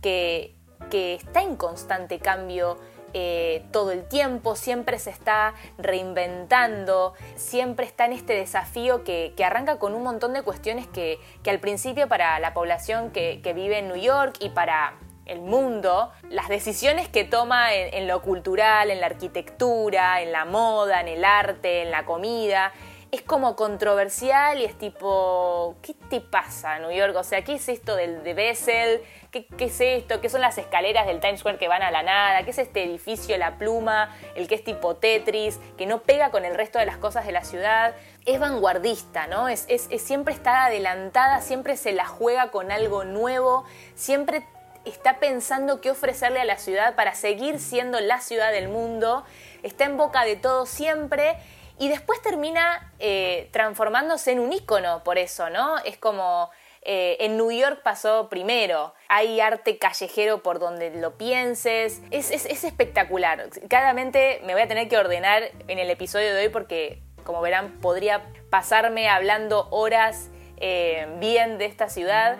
que, 0.00 0.56
que 0.90 1.14
está 1.14 1.42
en 1.42 1.56
constante 1.56 2.18
cambio 2.18 2.78
eh, 3.16 3.64
todo 3.70 3.92
el 3.92 4.08
tiempo, 4.08 4.56
siempre 4.56 4.98
se 4.98 5.10
está 5.10 5.54
reinventando, 5.78 7.14
siempre 7.36 7.86
está 7.86 8.06
en 8.06 8.12
este 8.12 8.34
desafío 8.34 9.04
que, 9.04 9.32
arranca 9.44 9.78
con 9.78 9.94
un 9.94 10.02
montón 10.02 10.32
de 10.32 10.42
cuestiones 10.42 10.88
que, 10.88 11.20
al 11.46 11.60
principio 11.60 12.08
para 12.08 12.40
la 12.40 12.54
población 12.54 13.10
que, 13.10 13.40
vive 13.54 13.78
en 13.78 13.86
New 13.86 13.96
York 13.96 14.34
y 14.40 14.48
para 14.48 14.94
el 15.26 15.40
mundo, 15.40 16.10
las 16.28 16.48
decisiones 16.48 17.08
que 17.08 17.22
toma 17.22 17.72
en, 17.72 18.08
lo 18.08 18.20
cultural, 18.20 18.90
en 18.90 19.00
la 19.00 19.06
arquitectura, 19.06 20.20
en 20.20 20.32
la 20.32 20.44
moda, 20.44 21.00
en 21.00 21.06
el 21.06 21.24
arte, 21.24 21.82
en 21.82 21.92
la 21.92 22.04
comida, 22.04 22.72
es 23.14 23.22
como 23.22 23.54
controversial 23.54 24.60
y 24.60 24.64
es 24.64 24.76
tipo, 24.76 25.76
¿qué 25.82 25.94
te 26.10 26.20
pasa 26.20 26.80
New 26.80 26.90
York? 26.90 27.14
O 27.16 27.22
sea, 27.22 27.44
¿qué 27.44 27.54
es 27.54 27.68
esto 27.68 27.94
del 27.94 28.24
de 28.24 28.34
Bessel? 28.34 29.02
¿Qué, 29.30 29.46
es 29.56 29.80
esto? 29.80 30.20
¿Qué 30.20 30.28
son 30.28 30.40
las 30.40 30.58
escaleras 30.58 31.06
del 31.06 31.20
Times 31.20 31.38
Square 31.38 31.58
que 31.58 31.68
van 31.68 31.82
a 31.82 31.92
la 31.92 32.02
nada? 32.02 32.42
¿Qué 32.42 32.50
es 32.50 32.58
este 32.58 32.82
edificio, 32.82 33.38
la 33.38 33.56
pluma, 33.56 34.14
el 34.34 34.48
que 34.48 34.56
es 34.56 34.64
tipo 34.64 34.96
Tetris, 34.96 35.60
que 35.78 35.86
no 35.86 36.02
pega 36.02 36.30
con 36.30 36.44
el 36.44 36.56
resto 36.56 36.80
de 36.80 36.86
las 36.86 36.96
cosas 36.96 37.24
de 37.24 37.30
la 37.30 37.44
ciudad? 37.44 37.94
Es 38.26 38.40
vanguardista, 38.40 39.28
¿no? 39.28 39.48
Es, 39.48 39.68
siempre 39.98 40.34
está 40.34 40.64
adelantada, 40.64 41.40
siempre 41.40 41.76
se 41.76 41.92
la 41.92 42.06
juega 42.06 42.50
con 42.50 42.72
algo 42.72 43.04
nuevo, 43.04 43.64
siempre 43.94 44.44
está 44.84 45.20
pensando 45.20 45.80
qué 45.80 45.92
ofrecerle 45.92 46.40
a 46.40 46.44
la 46.44 46.58
ciudad 46.58 46.96
para 46.96 47.14
seguir 47.14 47.60
siendo 47.60 48.00
la 48.00 48.20
ciudad 48.20 48.50
del 48.50 48.68
mundo, 48.68 49.24
está 49.62 49.84
en 49.84 49.96
boca 49.96 50.24
de 50.24 50.34
todo 50.34 50.66
siempre 50.66 51.36
y 51.78 51.88
después 51.88 52.22
termina 52.22 52.92
eh, 52.98 53.48
transformándose 53.52 54.32
en 54.32 54.40
un 54.40 54.52
ícono 54.52 55.02
por 55.02 55.18
eso, 55.18 55.50
¿no? 55.50 55.78
Es 55.78 55.98
como 55.98 56.50
eh, 56.82 57.16
en 57.20 57.36
New 57.36 57.50
York 57.50 57.80
pasó 57.82 58.28
primero, 58.28 58.94
hay 59.08 59.40
arte 59.40 59.78
callejero 59.78 60.42
por 60.42 60.58
donde 60.58 60.90
lo 60.90 61.16
pienses, 61.16 62.00
es, 62.10 62.30
espectacular. 62.30 63.48
Claramente 63.68 64.40
me 64.44 64.52
voy 64.52 64.62
a 64.62 64.68
tener 64.68 64.88
que 64.88 64.98
ordenar 64.98 65.44
en 65.66 65.78
el 65.78 65.90
episodio 65.90 66.34
de 66.34 66.42
hoy 66.42 66.48
porque, 66.50 67.02
como 67.24 67.40
verán, 67.40 67.80
podría 67.80 68.22
pasarme 68.50 69.08
hablando 69.08 69.66
horas 69.70 70.30
eh, 70.58 71.08
bien 71.18 71.58
de 71.58 71.64
esta 71.64 71.88
ciudad. 71.88 72.36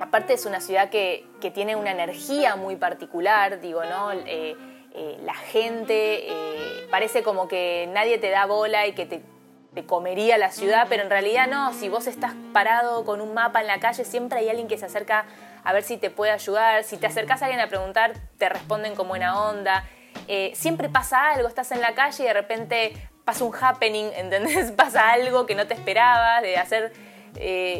Aparte 0.00 0.34
es 0.34 0.46
una 0.46 0.60
ciudad 0.60 0.90
que, 0.90 1.26
tiene 1.54 1.74
una 1.74 1.90
energía 1.90 2.56
muy 2.56 2.76
particular, 2.76 3.60
digo, 3.60 3.82
¿no? 3.84 4.12
La 5.22 5.34
gente, 5.34 6.30
eh, 6.30 6.86
parece 6.90 7.22
como 7.22 7.48
que 7.48 7.88
nadie 7.92 8.18
te 8.18 8.30
da 8.30 8.46
bola 8.46 8.86
y 8.86 8.92
que 8.92 9.06
te, 9.06 9.22
comería 9.86 10.38
la 10.38 10.50
ciudad, 10.50 10.86
pero 10.88 11.04
en 11.04 11.10
realidad 11.10 11.46
no, 11.46 11.72
si 11.72 11.88
vos 11.88 12.08
estás 12.08 12.32
parado 12.52 13.04
con 13.04 13.20
un 13.20 13.32
mapa 13.32 13.60
en 13.60 13.68
la 13.68 13.78
calle, 13.78 14.04
siempre 14.04 14.40
hay 14.40 14.48
alguien 14.48 14.66
que 14.66 14.76
se 14.76 14.86
acerca 14.86 15.26
a 15.62 15.72
ver 15.72 15.84
si 15.84 15.98
te 15.98 16.10
puede 16.10 16.32
ayudar, 16.32 16.82
si 16.82 16.96
te 16.96 17.06
acercas 17.06 17.42
a 17.42 17.44
alguien 17.44 17.60
a 17.60 17.68
preguntar, 17.68 18.12
te 18.38 18.48
responden 18.48 18.96
con 18.96 19.06
buena 19.06 19.40
onda, 19.40 19.84
eh, 20.26 20.50
siempre 20.56 20.88
pasa 20.88 21.30
algo, 21.30 21.46
estás 21.46 21.70
en 21.70 21.80
la 21.80 21.94
calle 21.94 22.24
y 22.24 22.26
de 22.26 22.32
repente 22.32 22.92
pasa 23.24 23.44
un 23.44 23.54
happening, 23.54 24.10
¿entendés? 24.16 24.72
Pasa 24.72 25.12
algo 25.12 25.46
que 25.46 25.54
no 25.54 25.68
te 25.68 25.74
esperabas, 25.74 26.42
de 26.42 26.56
hacer 26.56 26.92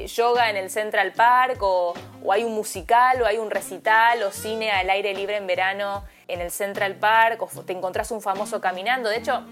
yoga 0.06 0.50
en 0.50 0.56
el 0.56 0.70
Central 0.70 1.12
Park, 1.12 1.56
o, 1.62 1.94
hay 2.30 2.44
un 2.44 2.54
musical, 2.54 3.20
o 3.22 3.26
hay 3.26 3.38
un 3.38 3.50
recital, 3.50 4.22
o 4.22 4.30
cine 4.30 4.70
al 4.70 4.88
aire 4.88 5.14
libre 5.14 5.36
en 5.36 5.48
verano 5.48 6.04
en 6.28 6.40
el 6.40 6.50
Central 6.50 6.94
Park 6.96 7.42
o 7.42 7.62
te 7.62 7.72
encontrás 7.72 8.10
un 8.10 8.20
famoso 8.20 8.60
caminando. 8.60 9.08
De 9.08 9.16
hecho, 9.16 9.44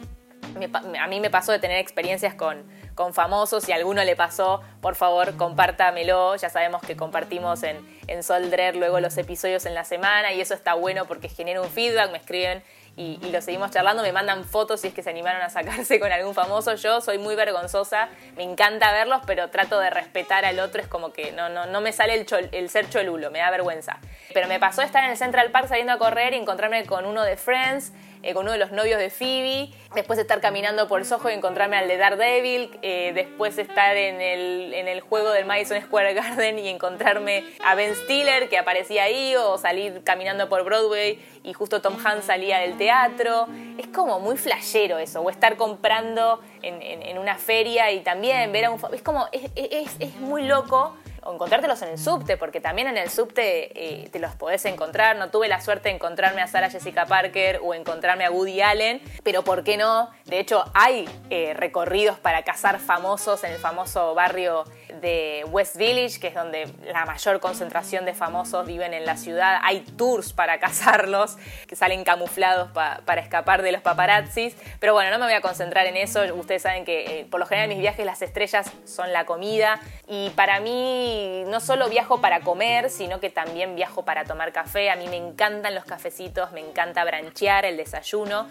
a 0.99 1.06
mí 1.06 1.21
me 1.21 1.30
pasó 1.30 1.52
de 1.52 1.59
tener 1.59 1.78
experiencias 1.78 2.35
con, 2.35 2.64
con 2.95 3.12
famosos. 3.12 3.64
Si 3.64 3.73
a 3.73 3.76
alguno 3.76 4.02
le 4.04 4.16
pasó, 4.16 4.62
por 4.80 4.95
favor, 4.95 5.37
compártamelo. 5.37 6.37
Ya 6.37 6.49
sabemos 6.49 6.83
que 6.83 6.97
compartimos 6.97 7.62
en, 7.62 7.78
en 8.06 8.23
Soldrer 8.23 8.76
luego 8.76 9.00
los 9.00 9.16
episodios 9.18 9.66
en 9.66 9.75
la 9.75 9.85
semana 9.85 10.33
y 10.33 10.40
eso 10.40 10.54
está 10.54 10.75
bueno 10.75 11.06
porque 11.06 11.28
genera 11.28 11.61
un 11.61 11.68
feedback. 11.68 12.11
Me 12.11 12.18
escriben 12.18 12.62
y, 12.97 13.19
lo 13.31 13.43
seguimos 13.43 13.71
charlando, 13.71 14.03
me 14.03 14.12
mandan 14.12 14.45
fotos 14.45 14.81
si 14.81 14.88
es 14.88 14.95
que 14.95 15.03
se 15.03 15.11
animaron 15.11 15.43
a 15.43 15.50
sacarse 15.50 16.00
con 16.00 16.11
algún 16.11 16.35
famoso. 16.35 16.75
Yo 16.76 17.03
soy 17.03 17.19
muy 17.19 17.35
vergonzosa, 17.35 18.09
me 18.37 18.43
encanta 18.43 18.91
verlos, 18.91 19.21
pero 19.26 19.50
trato 19.50 19.79
de 19.79 19.91
respetar 19.91 20.47
al 20.47 20.59
otro, 20.61 20.81
es 20.81 20.88
como 20.88 21.12
que 21.12 21.33
no, 21.33 21.50
no, 21.50 21.67
no 21.67 21.81
me 21.83 21.93
sale 21.93 22.15
el, 22.15 22.26
el 22.53 22.71
ser 22.71 22.88
cholulo, 22.88 23.31
me 23.31 23.41
da 23.41 23.50
vergüenza. 23.50 23.99
Pero 24.33 24.49
me 24.49 24.59
pasó 24.59 24.81
estar 24.81 25.05
en 25.05 25.11
el 25.11 25.17
Central 25.19 25.50
Park 25.50 25.69
saliendo 25.69 25.93
a 25.93 25.99
correr 25.99 26.33
y 26.33 26.37
encontrarme 26.37 26.87
con 26.87 27.05
uno 27.05 27.23
de 27.23 27.37
Friends 27.37 27.93
eh, 28.26 28.35
con 28.35 28.42
uno 28.42 28.52
de 28.52 28.59
los 28.59 28.73
novios 28.73 28.99
de 28.99 29.09
Phoebe, 29.09 29.71
después 29.95 30.18
estar 30.18 30.40
caminando 30.40 30.88
por 30.88 31.04
Soho 31.04 31.30
y 31.30 31.35
encontrarme 31.35 31.76
al 31.76 31.87
de 31.87 31.97
Daredevil, 31.97 32.76
eh, 32.83 33.12
después 33.14 33.56
estar 33.56 33.97
en 33.97 34.21
el, 34.21 34.75
en 34.75 34.88
el 34.88 35.00
juego 35.00 35.30
del 35.30 35.45
Madison 35.45 35.80
Square 35.80 36.12
Garden 36.14 36.59
y 36.59 36.68
encontrarme 36.68 37.45
a 37.64 37.76
Ben 37.76 37.95
Stiller 37.95 38.49
que 38.49 38.59
aparecía 38.59 39.04
ahí, 39.04 39.37
o 39.37 39.56
salir 39.59 40.02
caminando 40.02 40.49
por 40.49 40.64
Broadway 40.64 41.25
y 41.45 41.52
justo 41.52 41.80
Tom 41.80 41.97
Hanks 42.04 42.25
salía 42.25 42.59
del 42.59 42.76
teatro. 42.76 43.47
Es 43.78 43.87
como 43.87 44.18
muy 44.18 44.37
flashero 44.37 44.99
eso, 44.99 45.21
o 45.21 45.30
estar 45.30 45.56
comprando 45.56 46.40
en, 46.62 46.83
en, 46.83 47.18
una 47.18 47.38
feria 47.38 47.92
y 47.92 48.00
también 48.00 48.50
ver 48.50 48.64
a 48.64 48.71
un... 48.71 48.80
Es 48.92 49.02
como, 49.02 49.28
es, 49.30 49.52
es, 49.54 49.97
es 50.00 50.16
muy 50.16 50.42
loco 50.42 50.97
o 51.26 51.35
encontrártelos 51.35 51.83
en 51.83 51.88
el 51.90 51.99
subte, 51.99 52.37
porque 52.37 52.61
también 52.61 52.88
en 52.88 52.97
el 52.97 53.11
subte 53.11 53.71
eh, 53.75 54.09
te 54.11 54.18
los 54.18 54.35
podés 54.35 54.64
encontrar. 54.64 55.16
No 55.16 55.30
tuve 55.30 55.49
la 55.49 55.61
suerte 55.61 55.88
de 55.88 55.97
encontrarme 55.97 56.42
a 56.42 56.47
Sarah 56.47 56.71
Jessica 56.71 57.06
Parker 57.06 57.61
o 57.62 57.75
encontrarme 57.75 58.25
a 58.25 58.30
Woody 58.30 58.62
Allen, 58.62 59.02
pero 59.23 59.42
¿por 59.42 59.64
qué 59.64 59.76
no? 59.76 60.11
De 60.25 60.38
hecho, 60.38 60.64
hay 60.75 61.09
eh, 61.30 61.54
recorridos 61.54 62.18
para 62.18 62.42
cazar 62.42 62.78
famosos 62.78 63.45
en 63.45 63.52
el 63.52 63.59
famoso 63.59 64.14
barrio 64.14 64.64
de 65.00 65.45
West 65.49 65.76
Village, 65.76 66.19
que 66.21 66.29
es 66.29 66.35
donde 66.35 66.69
la 66.85 67.05
mayor 67.05 67.41
concentración 67.41 68.05
de 68.05 68.15
famosos 68.15 68.67
viven 68.67 68.95
en 68.95 69.07
la 69.07 69.17
ciudad. 69.17 69.59
Hay 69.62 69.81
tours 69.81 70.33
para 70.33 70.59
cazarlos, 70.59 71.37
que 71.67 71.76
salen 71.76 72.05
camuflados 72.05 72.71
para 72.71 73.21
escapar 73.21 73.62
de 73.62 73.73
los 73.73 73.83
paparazzis. 73.83 74.55
Pero 74.81 74.95
bueno, 74.95 75.11
no 75.11 75.19
me 75.19 75.25
voy 75.25 75.35
a 75.35 75.41
concentrar 75.41 75.87
en 75.87 75.97
eso. 75.97 76.23
Ustedes 76.35 76.62
saben 76.62 76.85
que 76.85 77.21
eh, 77.21 77.26
por 77.31 77.41
lo 77.41 77.47
general 77.47 77.71
en 77.71 77.76
mis 77.76 77.83
viajes 77.83 78.05
las 78.05 78.23
estrellas 78.23 78.71
son 78.85 79.12
la 79.12 79.26
comida. 79.26 79.81
Y 80.09 80.31
para 80.31 80.61
mí 80.61 81.45
no 81.47 81.61
solo 81.61 81.88
viajo 81.88 82.21
para 82.21 82.41
comer, 82.41 82.91
sino 82.91 83.21
que 83.21 83.31
también 83.31 83.76
viajo 83.76 84.05
para 84.05 84.25
tomar 84.25 84.53
café. 84.53 84.91
A 84.91 84.97
mí 84.97 85.09
me 85.09 85.17
encantan 85.17 85.75
los 85.75 85.85
cafecitos, 85.85 86.53
me 86.53 86.61
encanta 86.61 87.05
branchear, 87.05 87.65
el 87.65 87.76
desayuno 87.76 88.47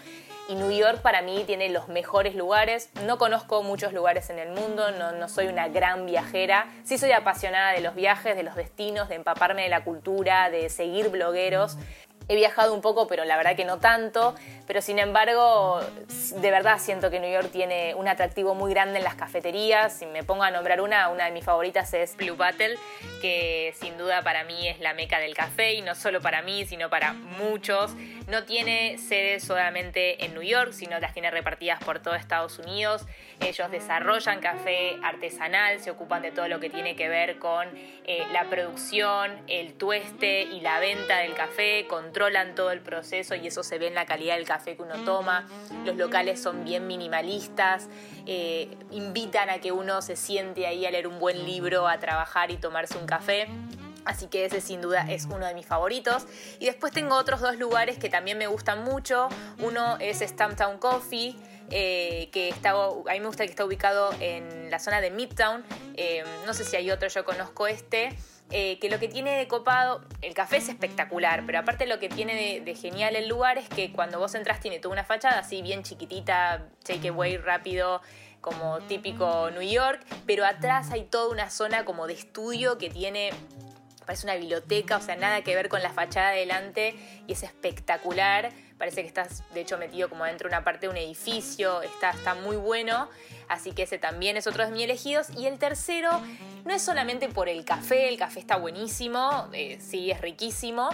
y 0.48 0.54
New 0.54 0.70
York 0.70 1.00
para 1.02 1.22
mí 1.22 1.44
tiene 1.46 1.68
los 1.68 1.88
mejores 1.88 2.34
lugares. 2.34 2.90
No 3.04 3.18
conozco 3.18 3.62
muchos 3.62 3.92
lugares 3.92 4.30
en 4.30 4.38
el 4.38 4.50
mundo, 4.50 4.90
no, 4.92 5.28
soy 5.28 5.46
una 5.46 5.68
gran 5.68 6.06
viajera. 6.06 6.66
Sí 6.84 6.98
soy 6.98 7.12
apasionada 7.12 7.72
de 7.72 7.80
los 7.80 7.94
viajes, 7.94 8.36
de 8.36 8.42
los 8.42 8.54
destinos, 8.54 9.08
de 9.08 9.16
empaparme 9.16 9.62
de 9.62 9.68
la 9.68 9.82
cultura, 9.84 10.50
de 10.50 10.68
seguir 10.68 11.08
blogueros. 11.08 11.76
He 12.28 12.34
viajado 12.34 12.74
un 12.74 12.80
poco, 12.80 13.06
pero 13.06 13.24
la 13.24 13.36
verdad 13.36 13.54
que 13.54 13.64
no 13.64 13.78
tanto. 13.78 14.34
Pero 14.66 14.82
sin 14.82 14.98
embargo, 14.98 15.80
de 16.36 16.50
verdad 16.50 16.78
siento 16.78 17.08
que 17.08 17.20
New 17.20 17.32
York 17.32 17.50
tiene 17.52 17.94
un 17.94 18.08
atractivo 18.08 18.54
muy 18.54 18.72
grande 18.72 18.98
en 18.98 19.04
las 19.04 19.14
cafeterías. 19.14 19.92
Si 19.92 20.06
me 20.06 20.24
pongo 20.24 20.42
a 20.42 20.50
nombrar 20.50 20.80
una, 20.80 21.08
una 21.08 21.26
de 21.26 21.30
mis 21.30 21.44
favoritas 21.44 21.94
es 21.94 22.16
Blue 22.16 22.36
Battle, 22.36 22.76
que 23.20 23.74
sin 23.78 23.96
duda 23.96 24.22
para 24.22 24.42
mí 24.42 24.66
es 24.66 24.80
la 24.80 24.92
meca 24.92 25.20
del 25.20 25.34
café 25.34 25.74
y 25.74 25.82
no 25.82 25.94
solo 25.94 26.20
para 26.20 26.42
mí, 26.42 26.66
sino 26.66 26.90
para 26.90 27.12
muchos. 27.12 27.92
No 28.26 28.42
tiene 28.42 28.98
sede 28.98 29.38
solamente 29.38 30.24
en 30.24 30.34
New 30.34 30.42
York, 30.42 30.72
sino 30.72 30.98
las 30.98 31.12
tiene 31.12 31.30
repartidas 31.30 31.82
por 31.84 32.00
todo 32.00 32.16
Estados 32.16 32.58
Unidos. 32.58 33.06
Ellos 33.38 33.70
desarrollan 33.70 34.40
café 34.40 34.96
artesanal, 35.04 35.78
se 35.78 35.92
ocupan 35.92 36.22
de 36.22 36.32
todo 36.32 36.48
lo 36.48 36.58
que 36.58 36.68
tiene 36.68 36.96
que 36.96 37.08
ver 37.08 37.38
con 37.38 37.68
eh, 38.04 38.24
la 38.32 38.44
producción, 38.50 39.30
el 39.46 39.74
tueste 39.74 40.42
y 40.42 40.60
la 40.60 40.80
venta 40.80 41.18
del 41.18 41.34
café, 41.34 41.86
controlan 41.86 42.56
todo 42.56 42.72
el 42.72 42.80
proceso 42.80 43.36
y 43.36 43.46
eso 43.46 43.62
se 43.62 43.78
ve 43.78 43.86
en 43.86 43.94
la 43.94 44.06
calidad 44.06 44.36
del 44.36 44.46
café 44.46 44.74
que 44.74 44.82
uno 44.82 45.04
toma. 45.04 45.46
Los 45.84 45.96
locales 45.96 46.42
son 46.42 46.64
bien 46.64 46.88
minimalistas, 46.88 47.88
eh, 48.26 48.68
invitan 48.90 49.50
a 49.50 49.60
que 49.60 49.70
uno 49.70 50.02
se 50.02 50.16
siente 50.16 50.66
ahí 50.66 50.84
a 50.84 50.90
leer 50.90 51.06
un 51.06 51.20
buen 51.20 51.44
libro, 51.44 51.86
a 51.86 51.98
trabajar 52.00 52.50
y 52.50 52.56
tomarse 52.56 52.98
un 52.98 53.06
café. 53.06 53.46
Así 54.06 54.28
que 54.28 54.46
ese 54.46 54.60
sin 54.62 54.80
duda 54.80 55.04
es 55.10 55.26
uno 55.26 55.46
de 55.46 55.54
mis 55.54 55.66
favoritos. 55.66 56.26
Y 56.58 56.66
después 56.66 56.92
tengo 56.92 57.16
otros 57.16 57.40
dos 57.40 57.56
lugares 57.56 57.98
que 57.98 58.08
también 58.08 58.38
me 58.38 58.46
gustan 58.46 58.84
mucho. 58.84 59.28
Uno 59.58 59.98
es 59.98 60.20
Stamptown 60.20 60.78
Coffee. 60.78 61.36
Eh, 61.70 62.28
que 62.30 62.48
está, 62.48 62.70
a 62.70 63.12
mí 63.12 63.20
me 63.20 63.26
gusta 63.26 63.44
que 63.44 63.50
está 63.50 63.64
ubicado 63.64 64.10
en 64.20 64.70
la 64.70 64.78
zona 64.78 65.00
de 65.00 65.10
Midtown. 65.10 65.64
Eh, 65.94 66.24
no 66.46 66.54
sé 66.54 66.64
si 66.64 66.76
hay 66.76 66.90
otro, 66.90 67.08
yo 67.08 67.24
conozco 67.24 67.66
este. 67.66 68.16
Eh, 68.52 68.78
que 68.78 68.88
lo 68.88 69.00
que 69.00 69.08
tiene 69.08 69.36
de 69.36 69.48
copado, 69.48 70.02
el 70.22 70.32
café 70.32 70.58
es 70.58 70.68
espectacular, 70.68 71.42
pero 71.46 71.58
aparte 71.58 71.84
lo 71.84 71.98
que 71.98 72.08
tiene 72.08 72.60
de, 72.60 72.74
genial 72.76 73.16
el 73.16 73.26
lugar 73.26 73.58
es 73.58 73.68
que 73.68 73.90
cuando 73.90 74.20
vos 74.20 74.36
entras 74.36 74.60
tiene 74.60 74.78
toda 74.78 74.92
una 74.92 75.02
fachada 75.02 75.40
así 75.40 75.62
bien 75.62 75.82
chiquitita, 75.82 76.68
takeaway 76.84 77.38
rápido, 77.38 78.02
como 78.40 78.78
típico 78.82 79.50
New 79.50 79.68
York, 79.68 80.00
pero 80.26 80.46
atrás 80.46 80.92
hay 80.92 81.02
toda 81.02 81.32
una 81.32 81.50
zona 81.50 81.84
como 81.84 82.06
de 82.06 82.12
estudio 82.12 82.78
que 82.78 82.88
tiene 82.88 83.32
parece 84.06 84.26
una 84.26 84.36
biblioteca, 84.36 84.96
o 84.96 85.00
sea, 85.00 85.16
nada 85.16 85.42
que 85.42 85.54
ver 85.54 85.68
con 85.68 85.82
la 85.82 85.90
fachada 85.90 86.28
adelante 86.28 86.94
y 87.26 87.32
es 87.32 87.42
espectacular. 87.42 88.52
Parece 88.78 89.02
que 89.02 89.08
estás, 89.08 89.42
de 89.52 89.62
hecho, 89.62 89.78
metido 89.78 90.08
como 90.08 90.24
dentro 90.24 90.48
de 90.48 90.54
una 90.54 90.64
parte 90.64 90.86
de 90.86 90.90
un 90.90 90.96
edificio, 90.96 91.82
está, 91.82 92.10
está 92.10 92.34
muy 92.34 92.56
bueno. 92.56 93.08
Así 93.48 93.72
que 93.72 93.82
ese 93.82 93.98
también 93.98 94.36
es 94.36 94.46
otro 94.46 94.64
de 94.64 94.70
mis 94.70 94.84
elegidos. 94.84 95.28
Y 95.36 95.46
el 95.46 95.58
tercero 95.58 96.10
no 96.64 96.74
es 96.74 96.82
solamente 96.82 97.28
por 97.28 97.48
el 97.48 97.64
café, 97.64 98.08
el 98.08 98.18
café 98.18 98.40
está 98.40 98.56
buenísimo, 98.56 99.48
eh, 99.52 99.78
sí, 99.80 100.10
es 100.10 100.20
riquísimo 100.20 100.90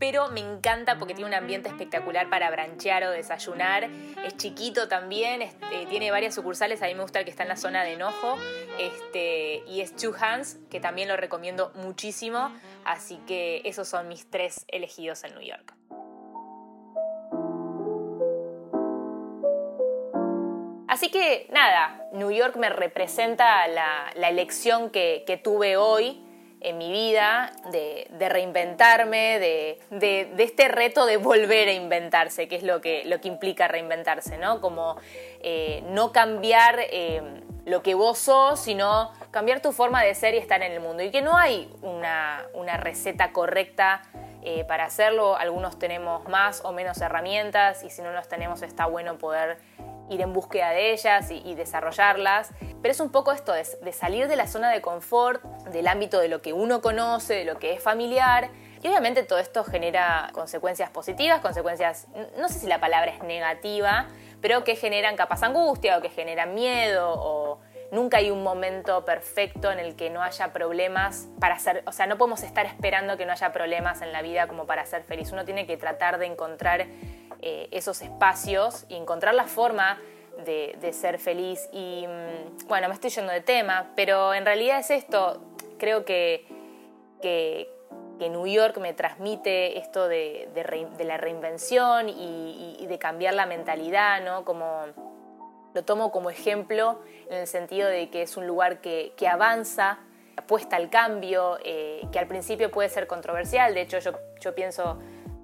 pero 0.00 0.30
me 0.30 0.40
encanta 0.40 0.98
porque 0.98 1.14
tiene 1.14 1.28
un 1.28 1.34
ambiente 1.34 1.68
espectacular 1.68 2.30
para 2.30 2.50
branchear 2.50 3.04
o 3.04 3.10
desayunar. 3.10 3.84
Es 4.24 4.34
chiquito 4.38 4.88
también, 4.88 5.42
este, 5.42 5.84
tiene 5.90 6.10
varias 6.10 6.34
sucursales, 6.34 6.82
a 6.82 6.86
mí 6.86 6.94
me 6.94 7.02
gusta 7.02 7.18
el 7.18 7.26
que 7.26 7.30
está 7.30 7.42
en 7.42 7.50
la 7.50 7.56
zona 7.56 7.84
de 7.84 7.92
enojo. 7.92 8.38
Este, 8.78 9.62
y 9.68 9.82
es 9.82 9.94
Two 9.94 10.14
Hands, 10.18 10.58
que 10.70 10.80
también 10.80 11.06
lo 11.06 11.18
recomiendo 11.18 11.70
muchísimo. 11.74 12.50
Así 12.82 13.18
que 13.26 13.60
esos 13.66 13.88
son 13.88 14.08
mis 14.08 14.28
tres 14.30 14.64
elegidos 14.68 15.22
en 15.24 15.34
New 15.34 15.42
York. 15.42 15.74
Así 20.88 21.10
que 21.10 21.46
nada, 21.52 22.08
New 22.14 22.30
York 22.30 22.56
me 22.56 22.70
representa 22.70 23.68
la, 23.68 24.10
elección 24.28 24.88
que, 24.88 25.24
que 25.26 25.36
tuve 25.36 25.76
hoy 25.76 26.24
en 26.60 26.78
mi 26.78 26.92
vida, 26.92 27.52
de, 27.70 28.06
reinventarme, 28.28 29.38
de, 29.38 30.32
este 30.38 30.68
reto 30.68 31.06
de 31.06 31.16
volver 31.16 31.68
a 31.68 31.72
inventarse, 31.72 32.48
que 32.48 32.56
es 32.56 32.62
lo 32.62 32.80
que, 32.80 33.04
lo 33.06 33.20
que 33.20 33.28
implica 33.28 33.66
reinventarse, 33.66 34.36
¿no? 34.36 34.60
Como 34.60 34.96
eh, 35.40 35.82
no 35.86 36.12
cambiar 36.12 36.76
eh, 36.78 37.22
lo 37.64 37.82
que 37.82 37.94
vos 37.94 38.18
sos, 38.18 38.60
sino 38.60 39.10
cambiar 39.30 39.60
tu 39.60 39.72
forma 39.72 40.02
de 40.02 40.14
ser 40.14 40.34
y 40.34 40.38
estar 40.38 40.62
en 40.62 40.72
el 40.72 40.80
mundo. 40.80 41.02
Y 41.02 41.10
que 41.10 41.22
no 41.22 41.36
hay 41.36 41.70
una, 41.82 42.46
receta 42.76 43.32
correcta 43.32 44.02
eh, 44.42 44.64
para 44.64 44.84
hacerlo, 44.84 45.36
algunos 45.36 45.78
tenemos 45.78 46.26
más 46.28 46.62
o 46.64 46.72
menos 46.72 47.00
herramientas 47.00 47.82
y 47.84 47.90
si 47.90 48.00
no 48.00 48.10
las 48.12 48.28
tenemos 48.28 48.62
está 48.62 48.86
bueno 48.86 49.18
poder 49.18 49.58
ir 50.10 50.20
en 50.20 50.32
búsqueda 50.32 50.70
de 50.70 50.92
ellas 50.92 51.30
y, 51.30 51.54
desarrollarlas. 51.54 52.50
Pero 52.82 52.92
es 52.92 53.00
un 53.00 53.10
poco 53.10 53.32
esto 53.32 53.52
de, 53.52 53.92
salir 53.92 54.28
de 54.28 54.36
la 54.36 54.46
zona 54.46 54.70
de 54.70 54.82
confort, 54.82 55.42
del 55.70 55.86
ámbito 55.88 56.20
de 56.20 56.28
lo 56.28 56.42
que 56.42 56.52
uno 56.52 56.82
conoce, 56.82 57.34
de 57.34 57.44
lo 57.44 57.58
que 57.58 57.72
es 57.72 57.82
familiar. 57.82 58.50
Y 58.82 58.88
obviamente 58.88 59.22
todo 59.22 59.38
esto 59.38 59.62
genera 59.64 60.30
consecuencias 60.32 60.90
positivas, 60.90 61.40
consecuencias, 61.40 62.08
no 62.38 62.48
sé 62.48 62.58
si 62.60 62.66
la 62.66 62.80
palabra 62.80 63.12
es 63.12 63.22
negativa, 63.22 64.08
pero 64.40 64.64
que 64.64 64.74
generan 64.74 65.16
capaz 65.16 65.42
angustia 65.42 65.98
o 65.98 66.00
que 66.00 66.08
generan 66.08 66.54
miedo 66.54 67.12
o 67.14 67.60
nunca 67.92 68.18
hay 68.18 68.30
un 68.30 68.42
momento 68.42 69.04
perfecto 69.04 69.70
en 69.70 69.78
el 69.78 69.96
que 69.96 70.10
no 70.10 70.22
haya 70.22 70.52
problemas 70.52 71.28
para 71.40 71.58
ser, 71.58 71.82
o 71.86 71.92
sea, 71.92 72.06
no 72.06 72.18
podemos 72.18 72.42
estar 72.42 72.66
esperando 72.66 73.16
que 73.16 73.26
no 73.26 73.32
haya 73.32 73.52
problemas 73.52 74.02
en 74.02 74.12
la 74.12 74.22
vida 74.22 74.46
como 74.46 74.66
para 74.66 74.86
ser 74.86 75.02
feliz. 75.02 75.32
Uno 75.32 75.44
tiene 75.44 75.66
que 75.66 75.76
tratar 75.76 76.18
de 76.18 76.26
encontrar 76.26 76.86
eh, 77.42 77.68
esos 77.70 78.02
espacios 78.02 78.84
y 78.88 78.96
encontrar 78.96 79.34
la 79.34 79.44
forma 79.44 79.98
de, 80.44 80.92
ser 80.92 81.18
feliz. 81.18 81.68
Y 81.72 82.06
mm, 82.06 82.68
bueno, 82.68 82.88
me 82.88 82.94
estoy 82.94 83.10
yendo 83.10 83.32
de 83.32 83.40
tema, 83.40 83.92
pero 83.96 84.34
en 84.34 84.44
realidad 84.44 84.78
es 84.78 84.90
esto. 84.90 85.40
Creo 85.78 86.04
que, 86.04 86.46
que, 87.22 87.68
New 88.18 88.46
York 88.46 88.76
me 88.76 88.92
transmite 88.92 89.78
esto 89.78 90.06
de, 90.06 90.50
la 91.02 91.16
reinvención 91.16 92.10
y, 92.10 92.86
de 92.86 92.98
cambiar 92.98 93.34
la 93.34 93.46
mentalidad, 93.46 94.22
¿no? 94.22 94.44
Como 94.44 94.84
lo 95.72 95.84
tomo 95.84 96.10
como 96.10 96.28
ejemplo 96.30 97.00
en 97.30 97.38
el 97.38 97.46
sentido 97.46 97.88
de 97.88 98.10
que 98.10 98.22
es 98.22 98.36
un 98.36 98.46
lugar 98.46 98.80
que, 98.82 99.14
avanza, 99.30 100.00
apuesta 100.36 100.76
al 100.76 100.90
cambio, 100.90 101.58
eh, 101.64 102.02
que 102.12 102.18
al 102.18 102.26
principio 102.26 102.70
puede 102.70 102.90
ser 102.90 103.06
controversial. 103.06 103.72
De 103.72 103.80
hecho, 103.80 103.98
yo, 104.00 104.12
yo 104.40 104.54
pienso 104.54 104.98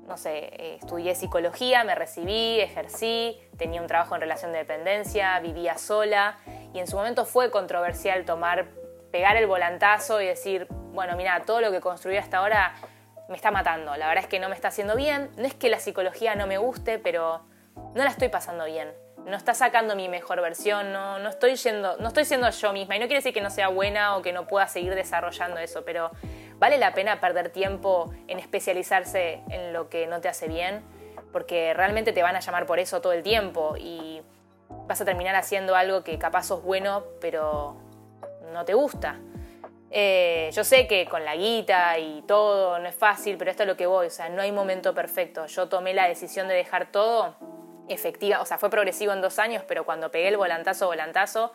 no 0.07 0.17
sé, 0.17 0.39
eh, 0.39 0.79
estudié 0.81 1.15
psicología, 1.15 1.85
me 1.85 1.95
recibí, 1.95 2.61
ejercí, 2.61 3.41
tenía 3.57 3.81
un 3.81 3.87
trabajo 3.87 4.15
en 4.15 4.21
relación 4.21 4.53
de 4.53 4.59
dependencia, 4.59 5.39
vivía 5.41 5.79
sola 5.79 6.39
y 6.73 6.79
en 6.79 6.87
su 6.87 6.97
momento 6.97 7.25
fue 7.25 7.51
controversial 7.51 8.25
tomar, 8.25 8.67
pegar 9.11 9.37
el 9.37 9.47
volantazo 9.47 10.21
y 10.21 10.27
decir, 10.27 10.67
bueno, 10.93 11.17
mira, 11.17 11.43
todo 11.45 11.61
lo 11.61 11.71
que 11.71 11.81
construí 11.81 12.17
hasta 12.17 12.39
ahora 12.39 12.75
me 13.29 13.37
está 13.37 13.51
matando, 13.51 13.97
la 13.97 14.07
verdad 14.07 14.25
es 14.25 14.31
que 14.31 14.39
no 14.39 14.49
me 14.49 14.55
está 14.55 14.69
haciendo 14.69 14.95
bien, 14.95 15.31
no 15.37 15.45
es 15.45 15.55
que 15.55 15.69
la 15.69 15.81
psicología 15.81 16.37
no 16.37 16.47
me 16.47 16.59
guste, 16.59 16.99
pero 16.99 17.43
no 17.95 18.05
la 18.05 18.11
estoy 18.11 18.29
pasando 18.29 18.65
bien, 18.67 18.93
no 19.27 19.37
está 19.37 19.55
sacando 19.55 19.97
mi 19.97 20.09
mejor 20.09 20.41
versión, 20.41 20.93
no, 20.93 21.19
no, 21.19 21.29
estoy 21.29 21.57
yendo, 21.57 21.97
no 21.97 22.09
estoy 22.09 22.25
siendo 22.25 22.49
yo 22.49 22.73
misma 22.73 22.95
y 22.95 23.01
no 23.01 23.07
quiere 23.07 23.19
decir 23.19 23.35
que 23.35 23.41
no 23.41 23.51
sea 23.51 23.69
buena 23.69 24.17
o 24.17 24.23
que 24.23 24.33
no 24.33 24.47
pueda 24.47 24.69
seguir 24.69 24.95
desarrollando 24.95 25.59
eso, 25.59 25.85
pero 25.85 26.13
¿Vale 26.59 26.79
la 26.79 26.95
pena 26.95 27.21
perder 27.21 27.51
tiempo 27.51 28.13
en 28.29 28.39
especializarse 28.39 29.43
en 29.51 29.73
lo 29.73 29.91
que 29.91 30.07
no 30.07 30.21
te 30.21 30.29
hace 30.29 30.49
bien? 30.49 30.83
Porque 31.33 31.75
realmente 31.75 32.13
te 32.13 32.23
van 32.23 32.35
a 32.35 32.41
llamar 32.41 32.65
por 32.67 32.79
eso 32.79 33.01
todo 33.01 33.13
el 33.13 33.23
tiempo 33.23 33.75
y 33.79 34.23
vas 34.87 35.01
a 35.01 35.05
terminar 35.05 35.35
haciendo 35.35 35.77
algo 35.77 36.03
que 36.03 36.19
capaz 36.19 36.45
sos 36.45 36.63
bueno, 36.63 37.05
pero 37.21 37.77
no 38.53 38.65
te 38.65 38.73
gusta. 38.73 39.19
Eh, 39.91 40.51
yo 40.53 40.65
sé 40.65 40.87
que 40.87 41.07
con 41.07 41.25
la 41.25 41.37
guita 41.37 41.99
y 41.99 42.23
todo 42.27 42.79
no 42.79 42.89
es 42.89 42.95
fácil, 42.95 43.37
pero 43.37 43.51
esto 43.51 43.63
es 43.63 43.69
lo 43.69 43.77
que 43.77 43.87
voy, 43.87 44.07
o 44.07 44.11
sea, 44.11 44.29
no 44.29 44.43
hay 44.43 44.51
momento 44.51 44.95
perfecto. 44.95 45.47
Yo 45.47 45.69
tomé 45.69 45.95
la 45.95 46.09
decisión 46.09 46.49
de 46.49 46.55
dejar 46.55 46.91
todo 46.91 47.37
efectiva, 47.89 48.41
o 48.41 48.47
sea, 48.47 48.59
fue 48.59 48.71
progresivo 48.71 49.13
en 49.13 49.21
dos 49.21 49.39
años, 49.39 49.63
pero 49.69 49.85
cuando 49.85 50.11
pegué 50.11 50.29
el 50.29 50.37
volantazo, 50.37 50.87
volantazo, 50.87 51.53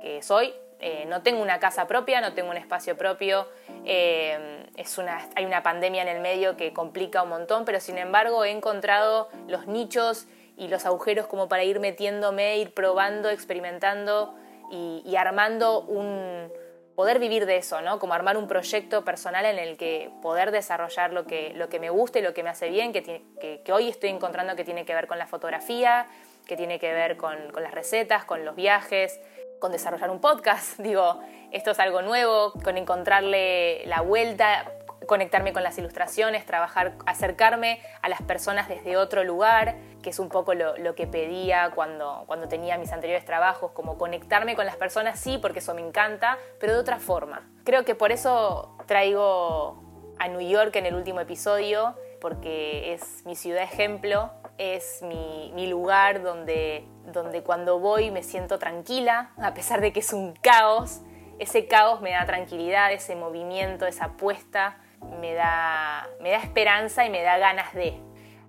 que 0.00 0.22
soy, 0.22 0.54
eh, 0.78 1.06
no 1.06 1.22
tengo 1.22 1.40
una 1.40 1.58
casa 1.58 1.86
propia, 1.86 2.20
no 2.20 2.34
tengo 2.34 2.50
un 2.50 2.56
espacio 2.58 2.96
propio, 2.96 3.48
eh, 3.84 4.66
es 4.76 4.98
una, 4.98 5.26
hay 5.34 5.46
una 5.46 5.62
pandemia 5.62 6.02
en 6.02 6.08
el 6.08 6.20
medio 6.20 6.56
que 6.56 6.72
complica 6.72 7.22
un 7.22 7.30
montón, 7.30 7.64
pero 7.64 7.80
sin 7.80 7.96
embargo 7.96 8.44
he 8.44 8.50
encontrado 8.50 9.28
los 9.48 9.66
nichos 9.66 10.26
y 10.56 10.68
los 10.68 10.84
agujeros 10.84 11.26
como 11.26 11.48
para 11.48 11.64
ir 11.64 11.80
metiéndome, 11.80 12.58
ir 12.58 12.74
probando, 12.74 13.30
experimentando 13.30 14.34
y, 14.70 15.16
armando 15.16 15.80
un... 15.80 16.52
poder 16.94 17.18
vivir 17.20 17.46
de 17.46 17.56
eso, 17.56 17.80
¿no? 17.80 17.98
Como 17.98 18.14
armar 18.14 18.36
un 18.36 18.48
proyecto 18.48 19.04
personal 19.04 19.44
en 19.46 19.58
el 19.58 19.76
que 19.76 20.10
poder 20.20 20.50
desarrollar 20.50 21.12
lo 21.12 21.26
que, 21.26 21.52
lo 21.54 21.68
que 21.68 21.78
me 21.78 21.88
gusta 21.90 22.18
y 22.18 22.22
lo 22.22 22.34
que 22.34 22.42
me 22.42 22.50
hace 22.50 22.68
bien, 22.68 22.92
que, 22.92 23.22
que, 23.64 23.72
hoy 23.72 23.88
estoy 23.88 24.10
encontrando 24.10 24.56
que 24.56 24.64
tiene 24.64 24.84
que 24.84 24.94
ver 24.94 25.06
con 25.06 25.18
la 25.18 25.26
fotografía, 25.26 26.06
que 26.46 26.56
tiene 26.56 26.78
que 26.78 26.92
ver 26.92 27.16
con, 27.16 27.50
con 27.52 27.62
las 27.62 27.72
recetas, 27.72 28.24
con 28.24 28.44
los 28.44 28.56
viajes, 28.56 29.20
con 29.60 29.72
desarrollar 29.72 30.10
un 30.10 30.20
podcast. 30.20 30.78
Digo, 30.78 31.20
esto 31.52 31.70
es 31.70 31.78
algo 31.78 32.02
nuevo, 32.02 32.52
con 32.64 32.76
encontrarle 32.76 33.84
la 33.86 34.00
vuelta, 34.00 34.72
conectarme 35.06 35.52
con 35.52 35.62
las 35.62 35.78
ilustraciones, 35.78 36.44
trabajar, 36.44 36.94
acercarme 37.06 37.80
a 38.02 38.08
las 38.08 38.22
personas 38.22 38.68
desde 38.68 38.96
otro 38.96 39.24
lugar, 39.24 39.76
que 40.02 40.10
es 40.10 40.18
un 40.18 40.28
poco 40.28 40.54
lo, 40.54 40.94
que 40.94 41.06
pedía 41.06 41.70
cuando, 41.74 42.24
cuando 42.26 42.48
tenía 42.48 42.78
mis 42.78 42.92
anteriores 42.92 43.24
trabajos, 43.24 43.72
como 43.72 43.96
conectarme 43.98 44.56
con 44.56 44.66
las 44.66 44.76
personas, 44.76 45.18
sí, 45.18 45.38
porque 45.38 45.60
eso 45.60 45.74
me 45.74 45.80
encanta, 45.80 46.38
pero 46.58 46.72
de 46.72 46.78
otra 46.78 46.98
forma. 46.98 47.48
Creo 47.64 47.84
que 47.84 47.94
por 47.94 48.12
eso 48.12 48.76
traigo 48.86 49.82
a 50.18 50.28
New 50.28 50.48
York 50.48 50.74
en 50.76 50.86
el 50.86 50.94
último 50.94 51.20
episodio, 51.20 51.94
porque 52.20 52.94
es 52.94 53.24
mi 53.24 53.36
ciudad 53.36 53.62
ejemplo, 53.62 54.30
es 54.58 55.02
mi, 55.02 55.52
mi 55.54 55.66
lugar 55.66 56.22
donde 56.22 56.86
donde 57.12 57.42
cuando 57.42 57.78
voy 57.78 58.10
me 58.10 58.22
siento 58.22 58.58
tranquila, 58.58 59.30
a 59.38 59.54
pesar 59.54 59.80
de 59.80 59.92
que 59.92 60.00
es 60.00 60.12
un 60.12 60.34
caos. 60.34 61.00
Ese 61.38 61.66
caos 61.66 62.00
me 62.00 62.12
da 62.12 62.24
tranquilidad, 62.24 62.92
ese 62.92 63.14
movimiento, 63.14 63.86
esa 63.86 64.06
apuesta, 64.06 64.78
me 65.20 65.34
da, 65.34 66.08
me 66.20 66.30
da 66.30 66.38
esperanza 66.38 67.04
y 67.04 67.10
me 67.10 67.22
da 67.22 67.38
ganas 67.38 67.74
de. 67.74 68.00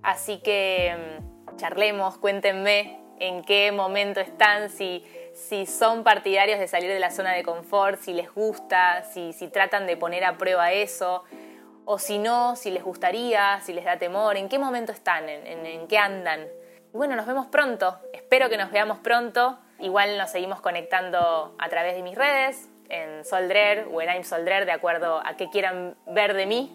Así 0.02 0.38
que 0.38 1.18
mm, 1.20 1.56
charlemos, 1.56 2.18
cuéntenme 2.18 2.98
en 3.20 3.44
qué 3.44 3.72
momento 3.72 4.20
están, 4.20 4.70
si, 4.70 5.04
si 5.34 5.66
son 5.66 6.04
partidarios 6.04 6.58
de 6.58 6.68
salir 6.68 6.90
de 6.90 7.00
la 7.00 7.10
zona 7.10 7.32
de 7.32 7.42
confort, 7.42 8.00
si 8.00 8.12
les 8.12 8.32
gusta, 8.32 9.02
si, 9.02 9.32
si 9.32 9.48
tratan 9.48 9.86
de 9.86 9.96
poner 9.96 10.24
a 10.24 10.38
prueba 10.38 10.72
eso, 10.72 11.24
o 11.84 11.98
si 11.98 12.18
no, 12.18 12.54
si 12.56 12.70
les 12.70 12.84
gustaría, 12.84 13.60
si 13.62 13.72
les 13.72 13.84
da 13.84 13.98
temor, 13.98 14.36
en 14.36 14.48
qué 14.48 14.58
momento 14.58 14.92
están, 14.92 15.28
en, 15.28 15.66
en 15.66 15.88
qué 15.88 15.98
andan. 15.98 16.46
Bueno, 16.98 17.14
nos 17.14 17.26
vemos 17.26 17.46
pronto. 17.46 17.96
Espero 18.12 18.48
que 18.48 18.56
nos 18.56 18.72
veamos 18.72 18.98
pronto. 18.98 19.56
Igual 19.78 20.18
nos 20.18 20.30
seguimos 20.30 20.60
conectando 20.60 21.54
a 21.56 21.68
través 21.68 21.94
de 21.94 22.02
mis 22.02 22.16
redes, 22.16 22.68
en 22.88 23.24
Soldrer 23.24 23.86
o 23.92 24.02
en 24.02 24.08
I'm 24.08 24.24
Soldrer, 24.24 24.66
de 24.66 24.72
acuerdo 24.72 25.22
a 25.24 25.36
qué 25.36 25.48
quieran 25.48 25.94
ver 26.08 26.34
de 26.34 26.46
mí 26.46 26.72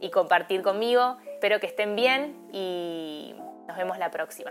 y 0.00 0.10
compartir 0.10 0.62
conmigo. 0.62 1.18
Espero 1.24 1.60
que 1.60 1.68
estén 1.68 1.94
bien 1.94 2.48
y 2.52 3.36
nos 3.68 3.76
vemos 3.76 3.96
la 3.98 4.10
próxima. 4.10 4.50